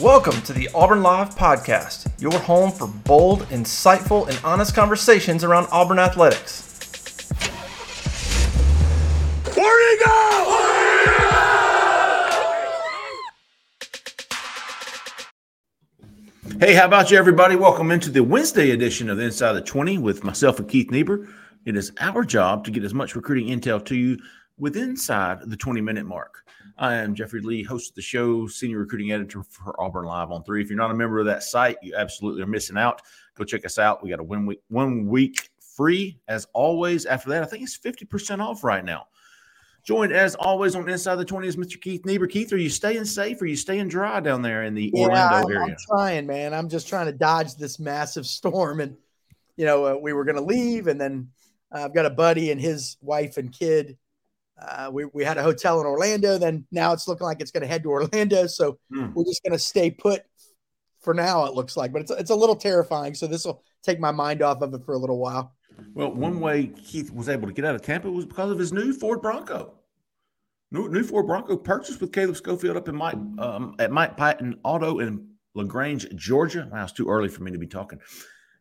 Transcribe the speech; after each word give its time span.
Welcome 0.00 0.40
to 0.42 0.54
the 0.54 0.66
Auburn 0.74 1.02
Live 1.02 1.34
Podcast, 1.34 2.10
your 2.18 2.32
home 2.32 2.72
for 2.72 2.86
bold, 2.86 3.42
insightful, 3.50 4.26
and 4.28 4.40
honest 4.42 4.74
conversations 4.74 5.44
around 5.44 5.68
Auburn 5.70 5.98
athletics. 5.98 7.28
Where 9.54 9.92
you 9.92 9.98
go? 10.02 10.16
Hey, 16.60 16.72
how 16.72 16.86
about 16.86 17.10
you, 17.10 17.18
everybody? 17.18 17.56
Welcome 17.56 17.90
into 17.90 18.10
the 18.10 18.24
Wednesday 18.24 18.70
edition 18.70 19.10
of 19.10 19.18
the 19.18 19.24
Inside 19.24 19.52
the 19.52 19.60
20 19.60 19.98
with 19.98 20.24
myself 20.24 20.58
and 20.58 20.66
Keith 20.66 20.90
Niebuhr. 20.90 21.28
It 21.66 21.76
is 21.76 21.92
our 22.00 22.24
job 22.24 22.64
to 22.64 22.70
get 22.70 22.84
as 22.84 22.94
much 22.94 23.14
recruiting 23.14 23.48
intel 23.48 23.84
to 23.84 23.94
you 23.94 24.16
with 24.56 24.78
inside 24.78 25.40
the 25.50 25.58
20 25.58 25.82
minute 25.82 26.06
mark. 26.06 26.42
I 26.80 26.94
am 26.94 27.14
Jeffrey 27.14 27.42
Lee, 27.42 27.62
host 27.62 27.90
of 27.90 27.94
the 27.94 28.00
show, 28.00 28.46
senior 28.46 28.78
recruiting 28.78 29.12
editor 29.12 29.42
for 29.42 29.78
Auburn 29.78 30.06
Live 30.06 30.30
on 30.30 30.42
Three. 30.42 30.62
If 30.62 30.70
you're 30.70 30.78
not 30.78 30.90
a 30.90 30.94
member 30.94 31.18
of 31.18 31.26
that 31.26 31.42
site, 31.42 31.76
you 31.82 31.94
absolutely 31.94 32.40
are 32.42 32.46
missing 32.46 32.78
out. 32.78 33.02
Go 33.34 33.44
check 33.44 33.66
us 33.66 33.78
out. 33.78 34.02
We 34.02 34.08
got 34.08 34.18
a 34.18 34.22
one 34.22 34.46
week, 34.46 34.62
one 34.68 35.06
week 35.06 35.50
free 35.76 36.18
as 36.26 36.46
always. 36.54 37.04
After 37.04 37.28
that, 37.28 37.42
I 37.42 37.46
think 37.46 37.64
it's 37.64 37.76
50% 37.76 38.40
off 38.40 38.64
right 38.64 38.82
now. 38.82 39.08
Joined 39.84 40.14
as 40.14 40.34
always 40.36 40.74
on 40.74 40.88
Inside 40.88 41.16
the 41.16 41.24
20 41.24 41.48
is 41.48 41.56
Mr. 41.58 41.78
Keith 41.78 42.06
Niebuhr. 42.06 42.26
Keith, 42.26 42.50
are 42.54 42.56
you 42.56 42.70
staying 42.70 43.04
safe? 43.04 43.42
Are 43.42 43.46
you 43.46 43.56
staying 43.56 43.88
dry 43.88 44.18
down 44.20 44.40
there 44.40 44.62
in 44.62 44.74
the 44.74 44.90
yeah, 44.94 45.02
Orlando 45.02 45.36
I'm, 45.36 45.52
area? 45.54 45.74
I'm 45.74 45.76
trying, 45.86 46.26
man. 46.26 46.54
I'm 46.54 46.70
just 46.70 46.88
trying 46.88 47.06
to 47.06 47.12
dodge 47.12 47.56
this 47.56 47.78
massive 47.78 48.24
storm. 48.24 48.80
And, 48.80 48.96
you 49.58 49.66
know, 49.66 49.84
uh, 49.84 49.96
we 49.96 50.14
were 50.14 50.24
going 50.24 50.36
to 50.36 50.42
leave. 50.42 50.86
And 50.86 50.98
then 50.98 51.28
uh, 51.74 51.84
I've 51.84 51.94
got 51.94 52.06
a 52.06 52.10
buddy 52.10 52.50
and 52.50 52.60
his 52.60 52.96
wife 53.02 53.36
and 53.36 53.52
kid 53.52 53.98
uh, 54.60 54.90
we, 54.92 55.04
we 55.06 55.24
had 55.24 55.38
a 55.38 55.42
hotel 55.42 55.80
in 55.80 55.86
Orlando. 55.86 56.38
Then 56.38 56.66
now 56.70 56.92
it's 56.92 57.08
looking 57.08 57.26
like 57.26 57.40
it's 57.40 57.50
going 57.50 57.62
to 57.62 57.66
head 57.66 57.82
to 57.84 57.90
Orlando. 57.90 58.46
So 58.46 58.78
Hmm. 58.92 59.12
we're 59.14 59.24
just 59.24 59.42
going 59.42 59.52
to 59.52 59.58
stay 59.58 59.90
put 59.90 60.22
for 61.00 61.14
now. 61.14 61.44
It 61.46 61.54
looks 61.54 61.76
like, 61.76 61.92
but 61.92 62.02
it's 62.02 62.10
it's 62.10 62.30
a 62.30 62.34
little 62.34 62.56
terrifying. 62.56 63.14
So 63.14 63.26
this 63.26 63.44
will 63.44 63.62
take 63.82 63.98
my 64.00 64.10
mind 64.10 64.42
off 64.42 64.60
of 64.62 64.74
it 64.74 64.84
for 64.84 64.94
a 64.94 64.98
little 64.98 65.18
while. 65.18 65.54
Well, 65.94 66.12
one 66.12 66.40
way 66.40 66.66
Keith 66.66 67.10
was 67.10 67.28
able 67.28 67.46
to 67.48 67.54
get 67.54 67.64
out 67.64 67.74
of 67.74 67.82
Tampa 67.82 68.10
was 68.10 68.26
because 68.26 68.50
of 68.50 68.58
his 68.58 68.72
new 68.72 68.92
Ford 68.92 69.22
Bronco. 69.22 69.74
New, 70.72 70.88
new 70.88 71.02
Ford 71.02 71.26
Bronco 71.26 71.56
purchased 71.56 72.00
with 72.00 72.12
Caleb 72.12 72.36
Schofield 72.36 72.76
up 72.76 72.88
in 72.88 72.94
Mike 72.94 73.16
um, 73.38 73.74
at 73.78 73.90
Mike 73.90 74.16
Patton 74.16 74.58
Auto 74.62 75.00
in 75.00 75.26
Lagrange, 75.54 76.06
Georgia. 76.14 76.68
Wow, 76.70 76.84
it's 76.84 76.92
too 76.92 77.08
early 77.08 77.28
for 77.28 77.42
me 77.42 77.50
to 77.50 77.58
be 77.58 77.66
talking. 77.66 77.98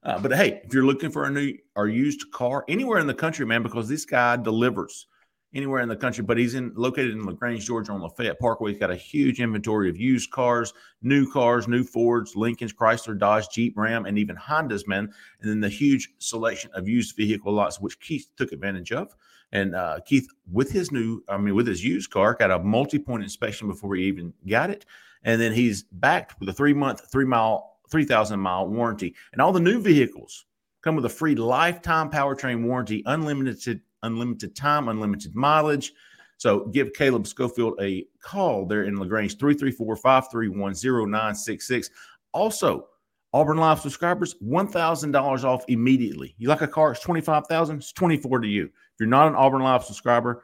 Uh, 0.02 0.18
but 0.18 0.32
hey, 0.34 0.62
if 0.64 0.74
you're 0.74 0.86
looking 0.86 1.12
for 1.12 1.26
a 1.26 1.30
new 1.30 1.54
or 1.76 1.88
used 1.88 2.32
car 2.32 2.64
anywhere 2.70 3.00
in 3.00 3.06
the 3.06 3.14
country, 3.14 3.46
man, 3.46 3.62
because 3.62 3.88
this 3.90 4.06
guy 4.06 4.38
delivers 4.38 5.08
anywhere 5.54 5.82
in 5.82 5.90
the 5.90 5.96
country, 5.96 6.24
but 6.24 6.38
he's 6.38 6.54
in 6.54 6.72
located 6.76 7.12
in 7.12 7.26
Lagrange, 7.26 7.66
Georgia 7.66 7.92
on 7.92 8.02
Lafayette 8.02 8.40
Parkway. 8.40 8.72
He's 8.72 8.80
got 8.80 8.92
a 8.92 8.96
huge 8.96 9.40
inventory 9.40 9.90
of 9.90 9.98
used 9.98 10.32
cars, 10.32 10.74
new 11.02 11.32
cars, 11.32 11.68
new 11.68 11.84
Fords, 11.84 12.36
Lincolns, 12.36 12.74
Chrysler, 12.74 13.18
Dodge, 13.18 13.50
Jeep, 13.50 13.76
Ram, 13.76 14.06
and 14.06 14.18
even 14.18 14.36
Hondas, 14.36 14.88
man. 14.88 15.12
And 15.42 15.50
then 15.50 15.60
the 15.60 15.70
huge 15.70 16.10
selection 16.20 16.70
of 16.74 16.88
used 16.88 17.16
vehicle 17.16 17.52
lots, 17.52 17.80
which 17.80 18.00
Keith 18.00 18.30
took 18.38 18.52
advantage 18.52 18.92
of. 18.92 19.16
And 19.52 19.74
uh, 19.74 20.00
Keith, 20.06 20.28
with 20.52 20.72
his 20.72 20.92
new, 20.92 21.24
I 21.28 21.38
mean, 21.38 21.56
with 21.56 21.68
his 21.68 21.84
used 21.84 22.12
car, 22.12 22.36
got 22.36 22.52
a 22.52 22.60
multi-point 22.60 23.24
inspection 23.24 23.68
before 23.68 23.96
he 23.96 24.04
even 24.04 24.32
got 24.48 24.70
it, 24.70 24.86
and 25.24 25.42
then 25.42 25.54
he's 25.54 25.84
backed 25.92 26.40
with 26.40 26.50
a 26.50 26.54
three-month, 26.54 27.12
three-mile, 27.12 27.78
three 27.90 28.06
thousand 28.06 28.40
mile 28.40 28.68
warranty. 28.68 29.16
And 29.32 29.42
all 29.42 29.52
the 29.52 29.60
new 29.60 29.82
vehicles 29.82 30.46
come 30.84 30.96
with 30.96 31.06
a 31.06 31.10
free 31.10 31.34
lifetime 31.34 32.12
powertrain 32.12 32.64
warranty, 32.64 33.02
unlimited, 33.08 33.82
unlimited 34.04 34.56
time, 34.56 34.88
unlimited 34.88 35.36
mileage. 35.36 35.92
So 36.38 36.68
give 36.68 36.94
Caleb 36.94 37.28
Schofield 37.28 37.74
a 37.82 38.06
call 38.22 38.66
there 38.66 38.84
in 38.84 38.98
LaGrange, 38.98 39.38
334-531-0966. 39.38 41.90
Also, 42.32 42.88
Auburn 43.34 43.58
Live 43.58 43.82
subscribers, 43.82 44.36
$1,000 44.44 45.44
off 45.44 45.66
immediately. 45.68 46.36
You 46.38 46.48
like 46.48 46.62
a 46.62 46.68
car, 46.68 46.92
it's 46.92 47.02
25000 47.02 47.78
it's 47.78 47.92
24 47.92 48.40
to 48.40 48.48
you. 48.48 48.66
If 48.66 48.72
you're 49.00 49.10
not 49.10 49.28
an 49.28 49.36
Auburn 49.36 49.62
Live 49.62 49.84
subscriber, 49.84 50.44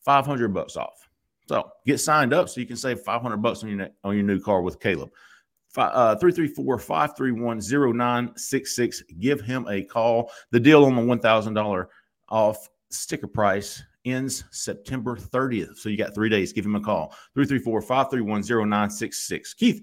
500 0.00 0.52
bucks 0.52 0.76
off. 0.76 1.08
So 1.48 1.70
get 1.86 2.00
signed 2.00 2.34
up 2.34 2.48
so 2.48 2.60
you 2.60 2.66
can 2.66 2.76
save 2.76 2.98
500 3.00 3.36
bucks 3.38 3.62
on 3.62 3.70
your, 3.70 3.88
on 4.02 4.14
your 4.14 4.24
new 4.24 4.40
car 4.40 4.62
with 4.62 4.80
Caleb. 4.80 5.10
Uh, 5.76 6.16
334-531-0966. 6.16 9.02
Give 9.18 9.40
him 9.40 9.66
a 9.68 9.84
call. 9.84 10.32
The 10.50 10.58
deal 10.58 10.84
on 10.84 10.96
the 10.96 11.02
$1,000 11.02 11.86
off 12.28 12.68
sticker 12.90 13.26
price 13.26 13.82
ends 14.04 14.44
September 14.50 15.16
30th. 15.16 15.76
So 15.78 15.88
you 15.88 15.96
got 15.96 16.14
three 16.14 16.28
days. 16.28 16.52
Give 16.52 16.64
him 16.64 16.76
a 16.76 16.80
call. 16.80 17.14
334-531-0966. 17.36 19.56
Keith, 19.56 19.82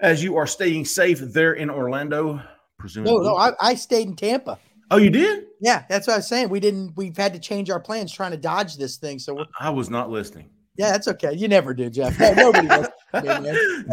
as 0.00 0.22
you 0.22 0.36
are 0.36 0.46
staying 0.46 0.84
safe 0.84 1.18
there 1.20 1.54
in 1.54 1.70
Orlando, 1.70 2.40
presumably. 2.78 3.14
No, 3.14 3.20
no, 3.30 3.36
I, 3.36 3.52
I 3.60 3.74
stayed 3.74 4.08
in 4.08 4.16
Tampa. 4.16 4.58
oh, 4.90 4.96
you 4.96 5.10
did? 5.10 5.46
Yeah, 5.60 5.84
that's 5.88 6.06
what 6.06 6.14
I 6.14 6.16
was 6.18 6.28
saying. 6.28 6.48
We 6.48 6.60
didn't. 6.60 6.92
We've 6.96 7.16
had 7.16 7.32
to 7.34 7.38
change 7.38 7.70
our 7.70 7.80
plans 7.80 8.12
trying 8.12 8.30
to 8.30 8.36
dodge 8.38 8.76
this 8.76 8.96
thing. 8.96 9.18
So 9.18 9.34
we're, 9.34 9.44
I 9.58 9.70
was 9.70 9.90
not 9.90 10.10
listening. 10.10 10.48
yeah, 10.76 10.90
that's 10.90 11.08
okay. 11.08 11.34
You 11.34 11.48
never 11.48 11.74
do, 11.74 11.90
Jeff. 11.90 12.18
No, 12.18 12.32
nobody 12.32 12.68
does. 12.68 12.88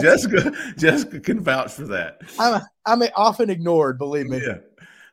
Jessica, 0.02 0.52
Jessica 0.78 1.20
can 1.20 1.42
vouch 1.42 1.74
for 1.74 1.86
that. 1.88 2.22
I'm 2.40 2.62
I'm 2.86 3.02
often 3.16 3.50
ignored. 3.50 3.98
Believe 3.98 4.28
me. 4.28 4.42
Yeah. 4.46 4.58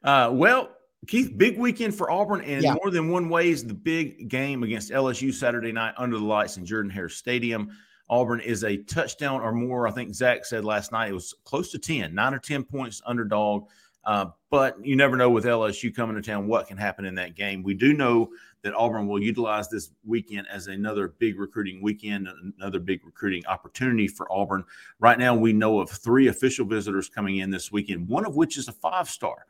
Uh, 0.04 0.30
well, 0.30 0.70
Keith, 1.06 1.36
big 1.36 1.58
weekend 1.58 1.94
for 1.94 2.10
Auburn 2.10 2.40
and 2.42 2.62
Yeah. 2.62 2.74
more 2.74 2.90
than 2.90 3.08
one 3.08 3.28
way 3.28 3.50
is 3.50 3.64
the 3.64 3.74
big 3.74 4.28
game 4.28 4.62
against 4.62 4.90
LSU 4.90 5.32
Saturday 5.32 5.72
night 5.72 5.94
under 5.96 6.18
the 6.18 6.24
lights 6.24 6.56
in 6.56 6.64
Jordan 6.64 6.90
Hare 6.90 7.08
Stadium. 7.08 7.70
Auburn 8.10 8.40
is 8.40 8.64
a 8.64 8.76
touchdown 8.76 9.40
or 9.40 9.52
more. 9.52 9.88
I 9.88 9.90
think 9.90 10.14
Zach 10.14 10.44
said 10.44 10.64
last 10.64 10.92
night 10.92 11.10
it 11.10 11.14
was 11.14 11.34
close 11.44 11.70
to 11.72 11.78
10, 11.78 12.14
nine 12.14 12.34
or 12.34 12.38
10 12.38 12.62
points 12.64 13.00
underdog. 13.06 13.66
Uh, 14.04 14.26
but 14.50 14.76
you 14.84 14.96
never 14.96 15.16
know 15.16 15.30
with 15.30 15.46
LSU 15.46 15.90
coming 15.90 16.14
to 16.14 16.22
town 16.22 16.46
what 16.46 16.66
can 16.66 16.76
happen 16.76 17.06
in 17.06 17.14
that 17.14 17.34
game. 17.34 17.62
We 17.62 17.72
do 17.72 17.94
know 17.94 18.30
that 18.60 18.74
Auburn 18.74 19.06
will 19.06 19.22
utilize 19.22 19.70
this 19.70 19.90
weekend 20.04 20.46
as 20.48 20.66
another 20.66 21.08
big 21.18 21.38
recruiting 21.38 21.80
weekend, 21.82 22.28
another 22.58 22.80
big 22.80 23.04
recruiting 23.04 23.44
opportunity 23.46 24.06
for 24.06 24.30
Auburn. 24.30 24.64
Right 24.98 25.18
now, 25.18 25.34
we 25.34 25.54
know 25.54 25.80
of 25.80 25.88
three 25.90 26.26
official 26.26 26.66
visitors 26.66 27.08
coming 27.08 27.38
in 27.38 27.50
this 27.50 27.72
weekend, 27.72 28.06
one 28.08 28.26
of 28.26 28.36
which 28.36 28.58
is 28.58 28.68
a 28.68 28.72
five 28.72 29.08
star. 29.08 29.46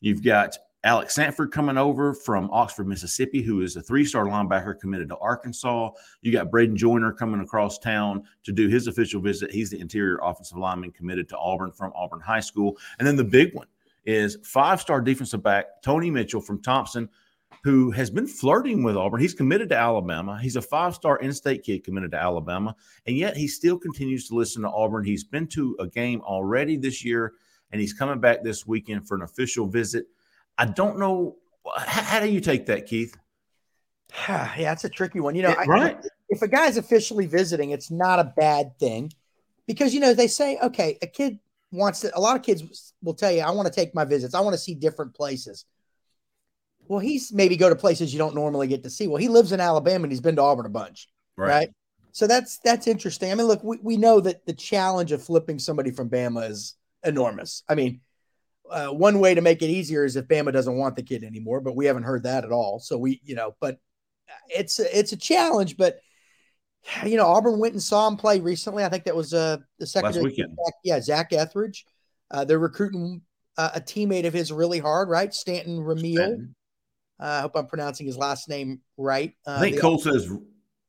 You've 0.00 0.22
got 0.22 0.56
Alex 0.84 1.16
Sanford 1.16 1.50
coming 1.50 1.76
over 1.76 2.14
from 2.14 2.48
Oxford, 2.52 2.86
Mississippi, 2.86 3.42
who 3.42 3.62
is 3.62 3.74
a 3.74 3.82
three 3.82 4.04
star 4.04 4.26
linebacker 4.26 4.78
committed 4.78 5.08
to 5.08 5.16
Arkansas. 5.16 5.90
You 6.22 6.30
got 6.30 6.50
Braden 6.50 6.76
Joyner 6.76 7.12
coming 7.12 7.40
across 7.40 7.78
town 7.78 8.22
to 8.44 8.52
do 8.52 8.68
his 8.68 8.86
official 8.86 9.20
visit. 9.20 9.50
He's 9.50 9.70
the 9.70 9.80
interior 9.80 10.20
offensive 10.22 10.56
lineman 10.56 10.92
committed 10.92 11.28
to 11.30 11.38
Auburn 11.38 11.72
from 11.72 11.92
Auburn 11.96 12.20
High 12.20 12.40
School. 12.40 12.78
And 12.98 13.08
then 13.08 13.16
the 13.16 13.24
big 13.24 13.54
one 13.54 13.66
is 14.04 14.38
five 14.44 14.80
star 14.80 15.00
defensive 15.00 15.42
back 15.42 15.82
Tony 15.82 16.10
Mitchell 16.10 16.40
from 16.40 16.62
Thompson, 16.62 17.08
who 17.64 17.90
has 17.90 18.08
been 18.08 18.28
flirting 18.28 18.84
with 18.84 18.96
Auburn. 18.96 19.20
He's 19.20 19.34
committed 19.34 19.68
to 19.70 19.76
Alabama. 19.76 20.38
He's 20.40 20.54
a 20.54 20.62
five 20.62 20.94
star 20.94 21.16
in 21.18 21.32
state 21.32 21.64
kid 21.64 21.82
committed 21.82 22.12
to 22.12 22.22
Alabama. 22.22 22.76
And 23.04 23.16
yet 23.16 23.36
he 23.36 23.48
still 23.48 23.78
continues 23.78 24.28
to 24.28 24.36
listen 24.36 24.62
to 24.62 24.70
Auburn. 24.70 25.04
He's 25.04 25.24
been 25.24 25.48
to 25.48 25.76
a 25.80 25.88
game 25.88 26.20
already 26.20 26.76
this 26.76 27.04
year, 27.04 27.32
and 27.72 27.80
he's 27.80 27.92
coming 27.92 28.20
back 28.20 28.44
this 28.44 28.64
weekend 28.64 29.08
for 29.08 29.16
an 29.16 29.22
official 29.22 29.66
visit. 29.66 30.06
I 30.58 30.66
don't 30.66 30.98
know. 30.98 31.36
How, 31.76 32.02
how 32.02 32.20
do 32.20 32.28
you 32.28 32.40
take 32.40 32.66
that, 32.66 32.86
Keith? 32.86 33.16
yeah, 34.28 34.72
it's 34.72 34.84
a 34.84 34.88
tricky 34.88 35.20
one. 35.20 35.34
You 35.34 35.42
know, 35.42 35.50
Yeah, 35.50 35.64
I- 35.70 35.96
if 36.28 36.42
a 36.42 36.48
guy's 36.48 36.76
officially 36.76 37.24
visiting, 37.24 37.70
it's 37.70 37.90
not 37.90 38.18
a 38.18 38.34
bad 38.36 38.78
thing 38.78 39.10
because 39.66 39.94
you 39.94 40.00
know 40.00 40.12
they 40.12 40.26
say, 40.26 40.58
okay, 40.62 40.98
a 41.00 41.06
kid 41.06 41.38
wants 41.72 42.00
to. 42.00 42.16
A 42.16 42.20
lot 42.20 42.36
of 42.36 42.42
kids 42.42 42.92
will 43.02 43.14
tell 43.14 43.32
you, 43.32 43.40
I 43.40 43.50
want 43.52 43.66
to 43.66 43.72
take 43.72 43.94
my 43.94 44.04
visits. 44.04 44.34
I 44.34 44.40
want 44.40 44.52
to 44.52 44.58
see 44.58 44.74
different 44.74 45.14
places. 45.14 45.64
Well, 46.86 46.98
he's 47.00 47.32
maybe 47.32 47.56
go 47.56 47.68
to 47.68 47.76
places 47.76 48.12
you 48.12 48.18
don't 48.18 48.34
normally 48.34 48.66
get 48.66 48.82
to 48.82 48.90
see. 48.90 49.06
Well, 49.08 49.18
he 49.18 49.28
lives 49.28 49.52
in 49.52 49.60
Alabama 49.60 50.04
and 50.04 50.12
he's 50.12 50.20
been 50.20 50.36
to 50.36 50.42
Auburn 50.42 50.66
a 50.66 50.70
bunch, 50.70 51.08
right? 51.46 51.70
So 52.12 52.26
that's 52.26 52.58
that's 52.58 52.86
interesting. 52.86 53.30
I 53.30 53.34
mean, 53.34 53.46
look, 53.46 53.62
we, 53.62 53.78
we 53.82 53.96
know 53.96 54.20
that 54.20 54.44
the 54.46 54.54
challenge 54.54 55.12
of 55.12 55.22
flipping 55.22 55.58
somebody 55.58 55.90
from 55.90 56.08
Bama 56.10 56.48
is 56.50 56.76
enormous. 57.04 57.62
I 57.68 57.74
mean, 57.74 58.00
uh, 58.70 58.88
one 58.88 59.20
way 59.20 59.34
to 59.34 59.40
make 59.40 59.62
it 59.62 59.68
easier 59.68 60.04
is 60.04 60.16
if 60.16 60.26
Bama 60.26 60.52
doesn't 60.52 60.76
want 60.76 60.96
the 60.96 61.02
kid 61.02 61.24
anymore, 61.24 61.60
but 61.60 61.76
we 61.76 61.86
haven't 61.86 62.04
heard 62.04 62.24
that 62.24 62.44
at 62.44 62.52
all. 62.52 62.78
So 62.78 62.98
we, 62.98 63.20
you 63.24 63.34
know, 63.34 63.54
but 63.60 63.78
it's 64.48 64.78
a, 64.78 64.98
it's 64.98 65.12
a 65.12 65.16
challenge. 65.16 65.76
But 65.76 66.00
you 67.04 67.16
know, 67.16 67.26
Auburn 67.26 67.58
went 67.58 67.74
and 67.74 67.82
saw 67.82 68.06
him 68.08 68.16
play 68.16 68.40
recently. 68.40 68.84
I 68.84 68.88
think 68.88 69.04
that 69.04 69.16
was 69.16 69.34
uh, 69.34 69.58
the 69.78 69.86
second 69.86 70.14
Last 70.14 70.22
weekend. 70.22 70.56
Yeah, 70.84 71.00
Zach 71.00 71.32
Etheridge. 71.32 71.84
Uh, 72.30 72.44
they're 72.44 72.58
recruiting 72.58 73.22
uh, 73.56 73.70
a 73.74 73.80
teammate 73.80 74.26
of 74.26 74.32
his 74.32 74.52
really 74.52 74.78
hard, 74.78 75.08
right? 75.08 75.32
Stanton 75.32 75.78
Ramil. 75.78 76.48
Uh, 77.20 77.24
I 77.24 77.40
hope 77.40 77.56
I'm 77.56 77.66
pronouncing 77.66 78.06
his 78.06 78.16
last 78.16 78.48
name 78.48 78.80
right. 78.96 79.34
Uh, 79.46 79.56
I 79.56 79.60
think 79.60 79.80
Cole 79.80 79.98
says 79.98 80.30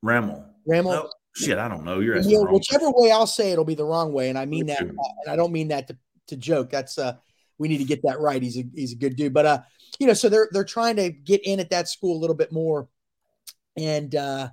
Ramel. 0.03 0.45
Ramel. 0.67 0.91
No, 0.91 1.09
shit, 1.35 1.57
I 1.57 1.67
don't 1.67 1.83
know. 1.83 1.99
You're 1.99 2.15
Ramil, 2.15 2.19
asking 2.19 2.39
the 2.39 2.45
wrong 2.45 2.53
whichever 2.53 2.91
way 2.91 3.11
I'll 3.11 3.27
say 3.27 3.49
it, 3.49 3.53
it'll 3.53 3.65
be 3.65 3.75
the 3.75 3.85
wrong 3.85 4.13
way, 4.13 4.29
and 4.29 4.37
I 4.37 4.45
mean 4.45 4.67
Me 4.67 4.73
that, 4.73 4.79
too. 4.79 4.89
and 4.89 5.31
I 5.31 5.35
don't 5.35 5.51
mean 5.51 5.69
that 5.69 5.87
to, 5.87 5.97
to 6.27 6.37
joke. 6.37 6.69
That's 6.69 6.99
uh, 6.99 7.15
we 7.59 7.67
need 7.67 7.77
to 7.77 7.83
get 7.83 8.01
that 8.03 8.19
right. 8.19 8.41
He's 8.41 8.57
a 8.57 8.63
he's 8.73 8.93
a 8.93 8.97
good 8.97 9.15
dude, 9.15 9.33
but 9.33 9.45
uh, 9.45 9.59
you 9.99 10.07
know, 10.07 10.13
so 10.13 10.29
they're 10.29 10.49
they're 10.51 10.63
trying 10.63 10.95
to 10.95 11.11
get 11.11 11.45
in 11.45 11.59
at 11.59 11.69
that 11.69 11.87
school 11.87 12.17
a 12.17 12.19
little 12.19 12.35
bit 12.35 12.51
more, 12.51 12.87
and 13.77 14.15
uh, 14.15 14.49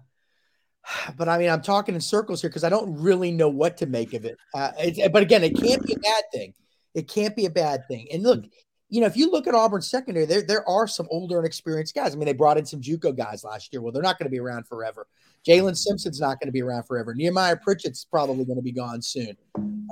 but 1.16 1.28
I 1.28 1.38
mean, 1.38 1.48
I'm 1.48 1.62
talking 1.62 1.94
in 1.94 2.00
circles 2.00 2.42
here 2.42 2.50
because 2.50 2.64
I 2.64 2.68
don't 2.68 3.00
really 3.00 3.30
know 3.30 3.48
what 3.48 3.78
to 3.78 3.86
make 3.86 4.12
of 4.12 4.24
it. 4.24 4.36
Uh, 4.54 4.72
but 5.10 5.22
again, 5.22 5.44
it 5.44 5.56
can't 5.58 5.84
be 5.84 5.94
a 5.94 5.98
bad 5.98 6.24
thing. 6.32 6.54
It 6.94 7.08
can't 7.08 7.36
be 7.36 7.46
a 7.46 7.50
bad 7.50 7.86
thing. 7.88 8.08
And 8.12 8.22
look, 8.22 8.44
you 8.88 9.00
know, 9.00 9.06
if 9.06 9.16
you 9.16 9.30
look 9.30 9.46
at 9.46 9.54
Auburn 9.54 9.82
secondary, 9.82 10.26
there 10.26 10.42
there 10.42 10.68
are 10.68 10.86
some 10.86 11.08
older 11.10 11.38
and 11.38 11.46
experienced 11.46 11.94
guys. 11.94 12.14
I 12.14 12.18
mean, 12.18 12.26
they 12.26 12.32
brought 12.32 12.58
in 12.58 12.66
some 12.66 12.80
JUCO 12.80 13.16
guys 13.16 13.44
last 13.44 13.72
year. 13.72 13.82
Well, 13.82 13.92
they're 13.92 14.02
not 14.02 14.18
going 14.18 14.26
to 14.26 14.30
be 14.30 14.40
around 14.40 14.66
forever. 14.66 15.06
Jaylin 15.46 15.76
Simpson's 15.76 16.20
not 16.20 16.40
going 16.40 16.48
to 16.48 16.52
be 16.52 16.62
around 16.62 16.84
forever. 16.84 17.14
Nehemiah 17.14 17.56
Pritchett's 17.56 18.04
probably 18.04 18.44
going 18.44 18.56
to 18.56 18.62
be 18.62 18.72
gone 18.72 19.00
soon. 19.00 19.36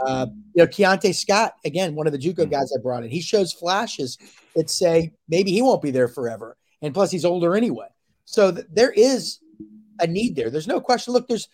Uh, 0.04 0.26
you 0.54 0.62
know, 0.62 0.66
Keionta 0.66 1.14
Scott, 1.14 1.54
again, 1.64 1.94
one 1.94 2.06
of 2.06 2.12
the 2.12 2.18
JUCO 2.18 2.50
guys 2.50 2.72
I 2.76 2.82
brought 2.82 3.04
in, 3.04 3.10
he 3.10 3.20
shows 3.20 3.52
flashes 3.52 4.18
that 4.56 4.68
say 4.68 5.12
maybe 5.28 5.52
he 5.52 5.62
won't 5.62 5.82
be 5.82 5.92
there 5.92 6.08
forever. 6.08 6.56
And 6.82 6.92
plus, 6.92 7.10
he's 7.10 7.24
older 7.24 7.56
anyway. 7.56 7.86
So 8.24 8.50
th- 8.50 8.66
there 8.72 8.90
is 8.90 9.38
a 10.00 10.06
need 10.06 10.34
there. 10.34 10.50
There's 10.50 10.66
no 10.66 10.80
question. 10.80 11.12
Look, 11.14 11.28
there's 11.28 11.48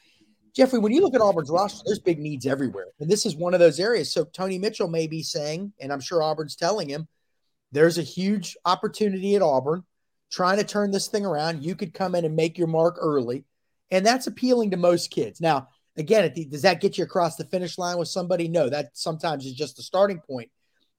Jeffrey, 0.55 0.79
when 0.79 0.93
you 0.93 1.02
look 1.02 1.14
at 1.14 1.20
Auburn's 1.20 1.50
roster, 1.50 1.82
there's 1.87 2.00
big 2.00 2.19
needs 2.19 2.47
everywhere. 2.47 2.87
And 2.99 3.08
this 3.08 3.25
is 3.25 3.37
one 3.37 3.55
of 3.55 3.61
those 3.61 3.79
areas. 3.79 4.12
So 4.12 4.25
Tony 4.25 4.58
Mitchell 4.58 4.88
may 4.88 5.06
be 5.06 5.23
saying, 5.23 5.73
and 5.79 5.93
I'm 5.93 6.00
sure 6.00 6.23
Auburn's 6.23 6.56
telling 6.56 6.88
him, 6.88 7.06
there's 7.70 7.99
a 7.99 8.02
huge 8.02 8.56
opportunity 8.64 9.37
at 9.37 9.43
Auburn 9.43 9.85
trying 10.32 10.58
to 10.58 10.64
turn 10.64 10.91
this 10.91 11.06
thing 11.06 11.25
around. 11.25 11.62
You 11.62 11.76
could 11.76 11.94
come 11.94 12.14
in 12.14 12.25
and 12.25 12.35
make 12.35 12.58
your 12.58 12.67
mark 12.67 12.97
early. 12.99 13.44
And 13.91 14.05
that's 14.05 14.27
appealing 14.27 14.71
to 14.71 14.77
most 14.77 15.11
kids. 15.11 15.41
Now, 15.41 15.69
again, 15.97 16.31
the, 16.35 16.45
does 16.45 16.63
that 16.63 16.81
get 16.81 16.99
you 16.99 17.05
across 17.05 17.37
the 17.37 17.45
finish 17.45 17.79
line 17.79 17.99
with 17.99 18.09
somebody? 18.09 18.49
No, 18.49 18.69
that 18.69 18.91
sometimes 18.95 19.47
is 19.47 19.55
just 19.55 19.77
the 19.77 19.83
starting 19.83 20.21
point 20.21 20.51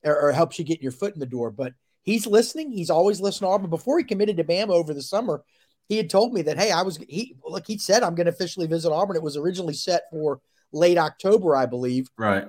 or, 0.03 0.19
or 0.19 0.31
helps 0.31 0.59
you 0.59 0.65
get 0.65 0.81
your 0.81 0.91
foot 0.91 1.13
in 1.13 1.19
the 1.19 1.25
door. 1.25 1.51
But 1.51 1.73
he's 2.03 2.27
listening. 2.27 2.71
He's 2.71 2.89
always 2.89 3.21
listening 3.21 3.49
to 3.49 3.53
Auburn. 3.53 3.69
Before 3.69 3.97
he 3.97 4.03
committed 4.03 4.37
to 4.37 4.43
Bama 4.43 4.69
over 4.69 4.93
the 4.93 5.01
summer, 5.01 5.43
he 5.87 5.97
had 5.97 6.09
told 6.09 6.33
me 6.33 6.41
that, 6.43 6.57
hey, 6.57 6.71
I 6.71 6.83
was, 6.83 6.97
he, 7.09 7.35
look, 7.43 7.67
he 7.67 7.77
said, 7.77 8.03
I'm 8.03 8.15
going 8.15 8.25
to 8.25 8.31
officially 8.31 8.67
visit 8.67 8.91
Auburn. 8.91 9.15
It 9.15 9.23
was 9.23 9.37
originally 9.37 9.73
set 9.73 10.03
for 10.11 10.39
late 10.71 10.97
October, 10.97 11.55
I 11.55 11.65
believe. 11.65 12.07
Right. 12.17 12.45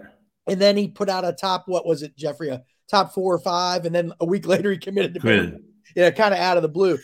And 0.47 0.61
then 0.61 0.77
he 0.77 0.89
put 0.89 1.09
out 1.09 1.25
a 1.25 1.33
top, 1.33 1.65
what 1.67 1.87
was 1.87 2.03
it, 2.03 2.17
Jeffrey, 2.17 2.51
a 2.51 2.63
top 2.91 3.15
four 3.15 3.35
or 3.35 3.39
five. 3.39 3.85
And 3.85 3.95
then 3.95 4.13
a 4.21 4.25
week 4.25 4.47
later, 4.49 4.71
he 4.71 4.79
committed 4.79 5.15
to 5.15 5.21
Bama. 5.21 5.59
Yeah, 5.95 6.11
kind 6.11 6.33
of 6.33 6.41
out 6.41 6.57
of 6.57 6.63
the 6.63 6.69
blue. 6.69 6.99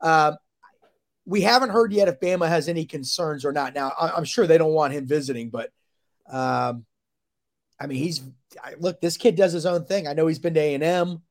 Um, 0.00 0.36
we 1.26 1.40
haven't 1.40 1.70
heard 1.70 1.92
yet 1.92 2.08
if 2.08 2.20
Bama 2.20 2.48
has 2.48 2.68
any 2.68 2.84
concerns 2.84 3.44
or 3.44 3.52
not. 3.52 3.74
Now, 3.74 3.92
I- 3.98 4.10
I'm 4.10 4.24
sure 4.24 4.46
they 4.46 4.58
don't 4.58 4.72
want 4.72 4.92
him 4.92 5.06
visiting, 5.06 5.50
but 5.50 5.70
um, 6.28 6.84
I 7.80 7.86
mean, 7.86 7.98
he's 7.98 8.22
I, 8.62 8.74
look. 8.78 9.00
This 9.00 9.16
kid 9.16 9.36
does 9.36 9.52
his 9.52 9.66
own 9.66 9.84
thing. 9.84 10.06
I 10.06 10.12
know 10.12 10.26
he's 10.26 10.38
been 10.38 10.54
to 10.54 10.60
A 10.60 10.74
and 10.74 10.84
M. 10.84 11.22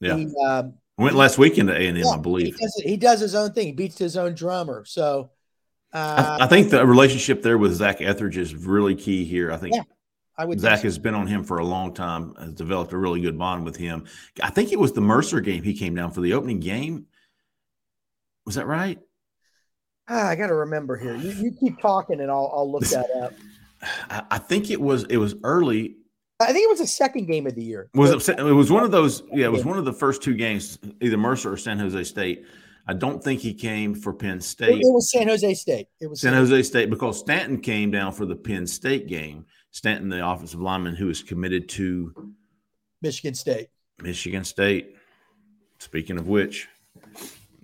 Yeah. 0.00 0.16
He, 0.16 0.32
um, 0.46 0.74
Went 0.98 1.16
last 1.16 1.38
weekend 1.38 1.68
to 1.68 1.74
A 1.74 1.86
and 1.88 1.96
M, 1.96 2.06
I 2.06 2.18
believe. 2.18 2.54
He 2.56 2.60
does, 2.60 2.82
he 2.84 2.96
does 2.96 3.20
his 3.20 3.34
own 3.34 3.52
thing. 3.52 3.66
He 3.66 3.72
beats 3.72 3.96
his 3.96 4.16
own 4.18 4.34
drummer. 4.34 4.84
So, 4.84 5.30
uh, 5.94 6.36
I, 6.40 6.44
I 6.44 6.46
think 6.46 6.70
the 6.70 6.84
relationship 6.86 7.42
there 7.42 7.56
with 7.56 7.72
Zach 7.72 8.00
Etheridge 8.02 8.36
is 8.36 8.54
really 8.54 8.94
key 8.94 9.24
here. 9.24 9.50
I 9.50 9.56
think 9.56 9.74
Yeah, 9.76 9.82
I 10.36 10.44
would. 10.44 10.60
Zach 10.60 10.78
so. 10.78 10.82
has 10.84 10.98
been 10.98 11.14
on 11.14 11.26
him 11.26 11.42
for 11.42 11.58
a 11.58 11.64
long 11.64 11.94
time, 11.94 12.34
has 12.38 12.52
developed 12.52 12.92
a 12.92 12.98
really 12.98 13.20
good 13.22 13.38
bond 13.38 13.64
with 13.64 13.76
him. 13.76 14.04
I 14.42 14.50
think 14.50 14.72
it 14.72 14.78
was 14.78 14.92
the 14.92 15.00
Mercer 15.00 15.40
game 15.40 15.62
he 15.62 15.72
came 15.74 15.94
down 15.94 16.10
for 16.10 16.20
the 16.20 16.34
opening 16.34 16.60
game. 16.60 17.06
Was 18.44 18.56
that 18.56 18.66
right? 18.66 18.98
Ah, 20.10 20.26
I 20.28 20.34
got 20.34 20.48
to 20.48 20.54
remember 20.54 20.96
here. 20.96 21.14
You, 21.14 21.30
you 21.30 21.52
keep 21.52 21.80
talking, 21.80 22.20
and 22.20 22.30
I'll 22.30 22.50
I'll 22.54 22.70
look 22.70 22.82
that 22.88 23.08
up. 23.22 23.32
I, 24.10 24.22
I 24.32 24.38
think 24.38 24.70
it 24.70 24.80
was 24.80 25.04
it 25.04 25.16
was 25.18 25.36
early. 25.44 25.96
I 26.40 26.52
think 26.52 26.64
it 26.64 26.70
was 26.70 26.80
the 26.80 26.86
second 26.86 27.26
game 27.26 27.46
of 27.46 27.54
the 27.54 27.62
year. 27.62 27.88
Was 27.94 28.28
it, 28.28 28.38
it 28.38 28.42
was 28.42 28.70
one 28.72 28.82
of 28.82 28.90
those? 28.90 29.22
Yeah, 29.32 29.46
it 29.46 29.52
was 29.52 29.64
one 29.64 29.78
of 29.78 29.84
the 29.84 29.92
first 29.92 30.22
two 30.22 30.34
games, 30.34 30.78
either 31.00 31.16
Mercer 31.16 31.52
or 31.52 31.56
San 31.56 31.78
Jose 31.78 32.02
State. 32.04 32.44
I 32.86 32.94
don't 32.94 33.22
think 33.22 33.40
he 33.40 33.52
came 33.54 33.94
for 33.94 34.12
Penn 34.12 34.38
It, 34.38 34.42
State. 34.42 34.80
it 34.80 34.92
was 34.92 35.10
San 35.12 35.28
Jose 35.28 35.54
State. 35.54 35.88
It 36.00 36.08
was 36.08 36.20
San 36.22 36.32
Jose 36.32 36.62
State 36.62 36.90
because 36.90 37.20
Stanton 37.20 37.60
came 37.60 37.90
down 37.90 38.12
for 38.12 38.24
the 38.26 38.34
Penn 38.34 38.66
State 38.66 39.06
game. 39.06 39.44
Stanton, 39.70 40.08
the 40.08 40.26
offensive 40.26 40.60
lineman 40.60 40.96
who 40.96 41.08
is 41.08 41.22
committed 41.22 41.68
to 41.68 42.12
Michigan 43.02 43.34
State. 43.34 43.68
Michigan 44.02 44.44
State. 44.44 44.96
Speaking 45.78 46.18
of 46.18 46.26
which, 46.26 46.68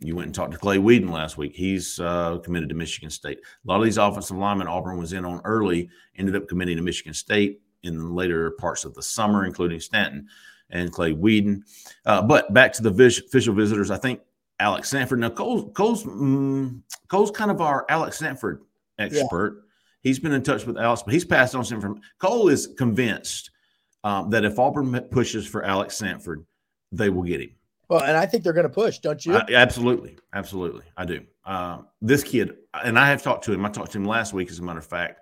you 0.01 0.15
went 0.15 0.27
and 0.27 0.35
talked 0.35 0.53
to 0.53 0.59
Clay 0.59 0.79
Wedin 0.79 1.11
last 1.11 1.39
week. 1.39 1.55
He's 1.55 1.99
uh, 2.01 2.39
committed 2.39 2.69
to 2.69 2.75
Michigan 2.75 3.11
State. 3.11 3.39
A 3.39 3.69
lot 3.69 3.79
of 3.79 3.85
these 3.85 3.97
offensive 3.97 4.37
linemen 4.37 4.69
Auburn 4.69 4.99
was 4.99 5.13
in 5.13 5.25
on 5.25 5.41
early 5.45 5.89
ended 6.17 6.37
up 6.37 6.49
committing 6.49 6.77
to 6.77 6.83
Michigan 6.83 7.15
State 7.15 7.61
in 7.83 7.99
the 7.99 8.13
later 8.13 8.53
parts 8.53 8.85
of 8.85 8.95
the 8.95 9.03
summer, 9.03 9.45
including 9.45 9.81
Stanton 9.81 10.29
and 10.71 10.93
Clay 10.93 11.15
Wedin. 11.15 11.63
Uh, 12.05 12.23
but 12.23 12.53
back 12.53 12.73
to 12.75 12.83
the 12.83 12.91
vis- 12.91 13.21
official 13.21 13.55
visitors, 13.55 13.91
I 13.91 13.97
think 13.97 14.21
Alex 14.59 14.91
Sanford. 14.91 15.21
Now, 15.21 15.31
Cole's, 15.31 15.71
Cole's, 15.75 16.05
mm, 16.05 16.81
Cole's 17.09 17.31
kind 17.31 17.51
of 17.51 17.61
our 17.61 17.87
Alex 17.89 18.19
Sanford 18.19 18.63
expert. 18.99 19.65
He's 20.03 20.19
been 20.19 20.33
in 20.33 20.43
touch 20.43 20.67
with 20.67 20.79
Alex, 20.79 21.03
but 21.03 21.13
he's 21.13 21.25
passed 21.25 21.55
on 21.55 21.65
some 21.65 21.77
information. 21.77 22.03
Cole 22.19 22.49
is 22.49 22.69
convinced 22.79 23.51
um, 24.05 24.31
that 24.31 24.45
if 24.45 24.59
Auburn 24.59 24.99
pushes 25.11 25.47
for 25.47 25.65
Alex 25.65 25.97
Sanford, 25.97 26.47
they 26.93 27.11
will 27.11 27.25
get 27.25 27.41
him. 27.41 27.51
Well, 27.89 28.03
and 28.03 28.17
I 28.17 28.27
think 28.27 28.43
they're 28.43 28.53
going 28.53 28.65
to 28.65 28.73
push, 28.73 28.99
don't 28.99 29.25
you? 29.25 29.37
I- 29.37 29.47
absolutely, 29.55 30.19
absolutely, 30.33 30.85
I 30.97 31.05
do. 31.05 31.23
Um, 31.45 31.87
this 32.01 32.25
kid, 32.25 32.57
and 32.75 32.99
I 32.99 33.09
have 33.09 33.23
talked 33.23 33.45
to 33.45 33.53
him. 33.53 33.65
I 33.65 33.71
talked 33.71 33.93
to 33.93 33.99
him 33.99 34.05
last 34.05 34.33
week, 34.33 34.51
as 34.51 34.59
a 34.59 34.63
matter 34.63 34.81
of 34.81 34.87
fact. 34.87 35.21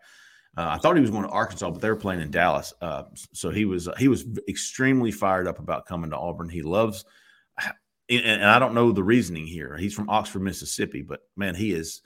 Uh, 0.57 0.69
I 0.71 0.79
thought 0.79 0.95
he 0.95 1.03
was 1.03 1.11
going 1.11 1.25
to 1.25 1.31
Arkansas, 1.31 1.71
but 1.71 1.81
they 1.81 1.91
were 1.91 1.97
playing 1.97 2.21
in 2.21 2.31
Dallas. 2.31 2.73
Uh, 2.81 3.05
so 3.33 3.51
he 3.51 3.65
was 3.65 3.89
he 3.99 4.09
was 4.09 4.25
extremely 4.49 5.11
fired 5.11 5.49
up 5.49 5.59
about 5.59 5.85
coming 5.87 6.11
to 6.11 6.17
Auburn. 6.17 6.49
He 6.49 6.63
loves, 6.63 7.05
and 8.09 8.45
I 8.45 8.59
don't 8.59 8.75
know 8.75 8.93
the 8.93 9.03
reasoning 9.03 9.47
here. 9.47 9.77
He's 9.77 9.95
from 9.95 10.09
Oxford, 10.09 10.43
Mississippi, 10.43 11.03
but 11.03 11.21
man, 11.37 11.55
he 11.55 11.73
is 11.73 12.03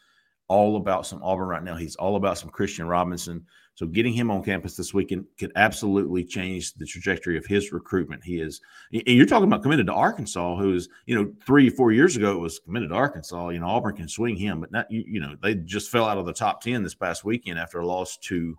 all 0.49 0.77
about 0.77 1.07
some 1.07 1.23
Auburn 1.23 1.49
right 1.49 1.63
now. 1.63 1.77
He's 1.77 1.97
all 1.97 2.17
about 2.17 2.39
some 2.39 2.49
Christian 2.49 2.89
Robinson. 2.89 3.45
So 3.79 3.87
getting 3.87 4.13
him 4.13 4.29
on 4.29 4.43
campus 4.43 4.77
this 4.77 4.93
weekend 4.93 5.27
could 5.39 5.53
absolutely 5.55 6.25
change 6.25 6.75
the 6.75 6.85
trajectory 6.85 7.39
of 7.39 7.47
his 7.47 7.71
recruitment. 7.71 8.25
He 8.25 8.41
is, 8.41 8.61
and 8.93 9.05
you're 9.07 9.25
talking 9.25 9.47
about 9.47 9.63
committed 9.63 9.87
to 9.87 9.93
Arkansas, 9.93 10.57
who 10.57 10.75
is, 10.75 10.89
you 11.07 11.15
know, 11.15 11.33
three, 11.47 11.71
four 11.71 11.93
years 11.93 12.17
ago 12.17 12.33
it 12.33 12.41
was 12.41 12.59
committed 12.59 12.89
to 12.89 12.97
Arkansas. 12.97 13.51
You 13.51 13.61
know, 13.61 13.69
Auburn 13.69 13.95
can 13.95 14.09
swing 14.09 14.35
him, 14.35 14.61
but 14.61 14.73
not, 14.73 14.91
you, 14.91 15.05
you 15.07 15.21
know, 15.21 15.37
they 15.41 15.55
just 15.55 15.93
fell 15.93 16.07
out 16.07 16.19
of 16.19 16.27
the 16.27 16.33
top 16.33 16.61
10 16.61 16.83
this 16.83 16.97
past 16.97 17.25
weekend 17.25 17.57
after 17.57 17.79
a 17.79 17.87
loss 17.87 18.17
to 18.23 18.59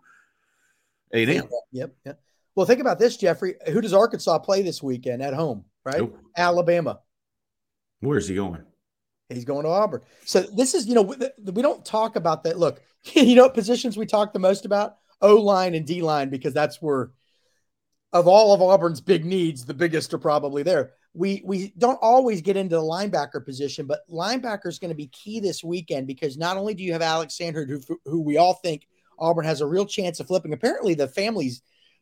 A&M. 1.13 1.49
Yep. 1.73 1.95
yep. 2.05 2.21
Well, 2.55 2.65
think 2.65 2.79
about 2.79 2.97
this, 2.97 3.17
Jeffrey. 3.17 3.55
Who 3.67 3.81
does 3.81 3.93
Arkansas 3.93 4.39
play 4.39 4.61
this 4.61 4.81
weekend 4.81 5.21
at 5.21 5.33
home? 5.33 5.65
Right, 5.83 5.97
Nope. 5.97 6.17
Alabama. 6.37 7.01
Where's 7.99 8.29
he 8.29 8.35
going? 8.35 8.63
He's 9.27 9.43
going 9.43 9.63
to 9.63 9.69
Auburn. 9.69 9.99
So 10.23 10.43
this 10.43 10.73
is, 10.73 10.87
you 10.87 10.95
know, 10.95 11.01
we, 11.01 11.17
we 11.43 11.61
don't 11.61 11.83
talk 11.83 12.15
about 12.15 12.43
that. 12.43 12.57
Look, 12.57 12.81
you 13.13 13.35
know, 13.35 13.49
positions 13.49 13.97
we 13.97 14.05
talk 14.05 14.31
the 14.31 14.39
most 14.39 14.65
about 14.65 14.98
O 15.21 15.35
line 15.35 15.75
and 15.75 15.85
D 15.85 16.01
line 16.01 16.29
because 16.29 16.53
that's 16.53 16.81
where, 16.81 17.11
of 18.13 18.27
all 18.27 18.53
of 18.53 18.61
Auburn's 18.61 19.01
big 19.01 19.25
needs, 19.25 19.65
the 19.65 19.73
biggest 19.73 20.13
are 20.13 20.17
probably 20.19 20.63
there. 20.63 20.93
We 21.13 21.41
we 21.43 21.73
don't 21.77 21.99
always 22.01 22.41
get 22.41 22.57
into 22.57 22.75
the 22.75 22.81
linebacker 22.81 23.43
position, 23.43 23.87
but 23.87 24.01
linebacker 24.09 24.67
is 24.67 24.79
going 24.79 24.89
to 24.89 24.95
be 24.95 25.07
key 25.07 25.39
this 25.39 25.63
weekend 25.63 26.07
because 26.07 26.37
not 26.37 26.57
only 26.57 26.73
do 26.73 26.83
you 26.83 26.93
have 26.93 27.01
Alex 27.01 27.35
Sanders, 27.35 27.85
who, 27.87 27.99
who 28.05 28.21
we 28.21 28.37
all 28.37 28.53
think 28.53 28.87
Auburn 29.17 29.45
has 29.45 29.61
a 29.61 29.65
real 29.65 29.85
chance 29.85 30.19
of 30.19 30.27
flipping. 30.27 30.53
Apparently, 30.53 30.93
the 30.93 31.07
family's 31.07 31.61